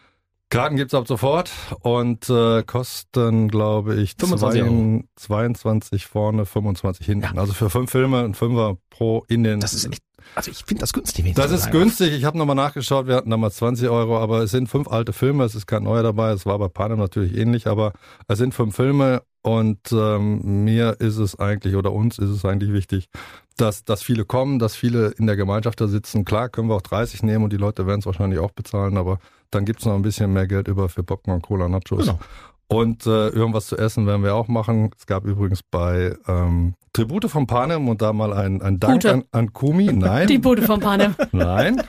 Karten 0.54 0.76
gibt's 0.76 0.94
ab 0.94 1.08
sofort 1.08 1.52
und 1.82 2.30
äh, 2.30 2.64
kosten, 2.64 3.48
glaube 3.48 3.96
ich, 3.96 4.16
25 4.20 4.64
Euro. 4.64 5.04
22 5.16 6.06
vorne, 6.06 6.46
25 6.46 7.06
hinten. 7.06 7.40
Also 7.40 7.54
für 7.54 7.70
fünf 7.70 7.92
Filme, 7.92 8.24
ein 8.24 8.34
Fünfer 8.36 8.78
pro 8.90 9.26
in 9.28 9.44
den. 9.44 9.60
Das 9.60 9.74
ist 9.74 9.86
echt, 9.86 10.04
also 10.36 10.52
ich 10.52 10.64
finde 10.66 10.82
das 10.82 10.94
günstig. 10.94 11.26
wenn 11.26 11.34
Das 11.34 11.52
ist 11.52 11.72
günstig. 11.72 12.14
Ich 12.14 12.26
habe 12.26 12.38
nochmal 12.38 12.56
nachgeschaut. 12.56 13.08
Wir 13.08 13.16
hatten 13.16 13.30
damals 13.30 13.56
20 13.58 13.90
Euro, 13.90 14.20
aber 14.20 14.44
es 14.44 14.52
sind 14.52 14.70
fünf 14.70 14.88
alte 14.88 15.12
Filme. 15.12 15.44
Es 15.44 15.56
ist 15.56 15.66
kein 15.66 15.84
neuer 15.84 16.04
dabei. 16.04 16.32
Es 16.32 16.46
war 16.46 16.60
bei 16.60 16.68
Panem 16.68 17.00
natürlich 17.00 17.36
ähnlich, 17.36 17.68
aber 17.68 17.94
es 18.28 18.38
sind 18.38 18.54
fünf 18.54 18.76
Filme 18.76 19.24
und 19.42 19.92
ähm, 19.92 20.64
mir 20.64 20.98
ist 21.00 21.18
es 21.18 21.38
eigentlich 21.38 21.76
oder 21.76 21.92
uns 21.92 22.18
ist 22.18 22.30
es 22.30 22.46
eigentlich 22.46 22.72
wichtig, 22.72 23.10
dass, 23.58 23.84
dass 23.84 24.04
viele 24.04 24.26
kommen, 24.26 24.60
dass 24.60 24.76
viele 24.76 25.10
in 25.18 25.28
der 25.28 25.36
Gemeinschaft 25.36 25.80
da 25.80 25.88
sitzen. 25.88 26.26
Klar, 26.26 26.50
können 26.50 26.70
wir 26.70 26.76
auch 26.76 26.82
30 26.82 27.24
nehmen 27.24 27.44
und 27.44 27.54
die 27.54 27.58
Leute 27.58 27.86
werden 27.86 28.00
es 28.00 28.06
wahrscheinlich 28.06 28.40
auch 28.40 28.52
bezahlen, 28.52 28.98
aber 28.98 29.20
dann 29.52 29.66
gibt's 29.66 29.86
noch 29.86 29.94
ein 29.94 30.02
bisschen 30.02 30.34
mehr 30.34 30.48
Geld 30.48 30.68
über 30.68 30.90
für 30.90 31.04
Popcorn, 31.04 31.42
Cola, 31.42 31.70
Nachos. 31.70 32.06
Genau. 32.06 32.20
Und 32.68 33.06
äh, 33.06 33.28
irgendwas 33.30 33.68
zu 33.68 33.78
essen 33.78 34.08
werden 34.08 34.24
wir 34.24 34.34
auch 34.34 34.48
machen. 34.48 34.90
Es 34.98 35.06
gab 35.06 35.26
übrigens 35.26 35.62
bei 35.62 36.16
ähm, 36.28 36.74
Tribute 36.94 37.30
von 37.30 37.46
Panem 37.46 37.88
und 37.88 38.02
da 38.02 38.14
mal 38.14 38.34
ein, 38.34 38.62
ein 38.62 38.80
Dank 38.80 39.06
an, 39.06 39.24
an 39.32 39.54
Kumi. 39.54 39.92
Nein, 39.94 40.28
Die 40.30 40.40
Bude 40.40 40.64
von 40.64 40.80
Panem. 40.80 41.16
nein. 41.32 41.84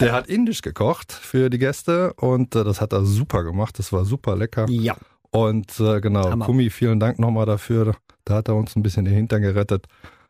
Der 0.00 0.12
hat 0.12 0.26
indisch 0.26 0.60
gekocht 0.60 1.12
für 1.12 1.48
die 1.48 1.58
Gäste 1.58 2.12
und 2.14 2.54
äh, 2.54 2.64
das 2.64 2.80
hat 2.80 2.92
er 2.92 3.04
super 3.04 3.44
gemacht. 3.44 3.78
Das 3.78 3.92
war 3.92 4.04
super 4.04 4.36
lecker. 4.36 4.66
Ja. 4.68 4.96
Und 5.30 5.80
äh, 5.80 6.00
genau, 6.00 6.30
Hammer. 6.30 6.44
Kumi, 6.44 6.70
vielen 6.70 7.00
Dank 7.00 7.18
nochmal 7.18 7.46
dafür. 7.46 7.94
Da 8.24 8.34
hat 8.34 8.48
er 8.48 8.56
uns 8.56 8.76
ein 8.76 8.82
bisschen 8.82 9.04
den 9.04 9.14
Hintern 9.14 9.42
gerettet. 9.42 9.86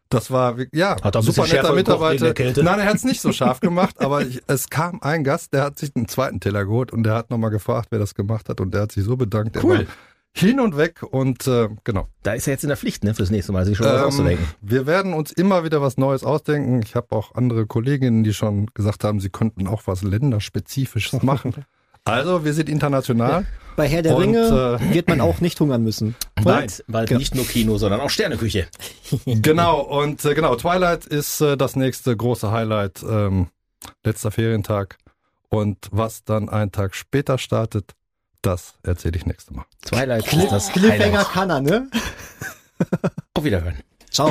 Das 0.09 0.31
war, 0.31 0.57
ja, 0.73 0.97
Hat 1.03 1.17
er 1.17 1.21
ein 1.21 1.23
super 1.25 1.47
netter 1.47 1.73
Mitarbeiter. 1.75 2.33
Nein, 2.63 2.79
er 2.81 2.87
hat 2.87 2.97
es 2.97 3.05
nicht 3.05 3.21
so 3.21 3.33
scharf 3.33 3.61
gemacht, 3.61 4.01
aber 4.01 4.23
ich, 4.23 4.41
es 4.47 4.69
kam 4.71 5.01
ein 5.03 5.25
Gast, 5.25 5.53
der 5.53 5.63
hat 5.65 5.79
sich 5.79 5.91
einen 5.97 6.07
zweiten 6.09 6.39
Teller 6.41 6.65
geholt 6.65 6.93
und 6.93 7.03
der 7.03 7.15
hat 7.15 7.31
nochmal 7.31 7.51
gefragt, 7.51 7.89
wer 7.91 7.99
das 7.99 8.15
gemacht 8.15 8.49
hat 8.49 8.61
und 8.61 8.73
der 8.73 8.83
hat 8.83 8.93
sich 8.93 9.05
so 9.05 9.17
bedankt. 9.17 9.57
Er 9.57 9.65
Cool. 9.65 9.79
war 9.79 9.85
hin 10.39 10.61
und 10.61 10.77
weg 10.77 11.03
und 11.03 11.47
äh, 11.47 11.69
genau. 11.85 12.09
Da 12.23 12.35
ist 12.35 12.47
er 12.47 12.53
jetzt 12.53 12.63
in 12.63 12.69
der 12.69 12.77
Pflicht, 12.77 13.03
ne, 13.05 13.15
fürs 13.15 13.31
nächste 13.31 13.53
Mal, 13.53 13.65
sich 13.65 13.79
schon 13.79 13.87
was 13.87 14.01
Ähm, 14.01 14.07
auszudenken. 14.07 14.45
wir 14.61 14.87
werden 14.87 15.15
uns 15.15 15.33
immer 15.33 15.65
wieder 15.65 15.81
was 15.81 15.97
Neues 15.97 16.25
ausdenken. 16.25 16.83
Ich 16.85 16.95
habe 16.95 17.17
auch 17.17 17.35
andere 17.35 17.67
Kolleginnen, 17.67 18.23
die 18.23 18.35
schon 18.35 18.67
gesagt 18.75 19.03
haben, 19.03 19.19
sie 19.19 19.31
könnten 19.31 19.67
auch 19.67 19.83
was 19.87 20.03
länderspezifisches 20.03 21.23
machen. 21.25 21.55
Also, 22.07 22.45
wir 22.45 22.53
sind 22.55 22.69
international. 22.69 23.47
Bei 23.77 23.87
Herr 23.89 24.01
der 24.01 24.15
Und, 24.17 24.23
Ringe 24.23 24.79
äh, 24.81 24.95
wird 24.95 25.09
man 25.09 25.21
auch 25.21 25.41
nicht 25.41 25.61
hungern 25.61 25.83
müssen. 25.83 26.15
Bald, 26.43 26.83
bald 26.89 27.11
Ja. 27.11 27.19
nicht 27.19 27.35
nur 27.35 27.47
Kino, 27.47 27.77
sondern 27.77 28.01
auch 28.01 28.09
Sterneküche. 28.11 28.69
Genau, 29.27 29.81
und 29.81 30.25
äh, 30.25 30.35
genau, 30.35 30.57
Twilight 30.57 31.05
ist 31.05 31.41
äh, 31.43 31.57
das 31.59 31.77
nächste 31.77 32.17
große 32.17 32.51
Highlight, 32.51 33.03
ähm, 33.03 33.49
letzter 34.05 34.31
Ferientag. 34.31 34.97
Und 35.51 35.89
was 35.93 36.25
dann 36.25 36.49
einen 36.49 36.73
Tag 36.73 36.95
später 36.95 37.37
startet, 37.39 37.93
das 38.41 38.75
erzähle 38.83 39.17
ich 39.19 39.27
nächstes 39.27 39.55
Mal. 39.55 39.67
Twilight 39.85 40.33
ist 40.33 40.51
das 40.53 40.73
Cliffhanger 40.73 41.05
Highlight. 41.05 41.29
kann 41.33 41.51
er, 41.51 41.61
ne? 41.61 41.91
Auf 43.35 43.45
Wiederhören. 43.45 43.77
Ciao. 44.11 44.31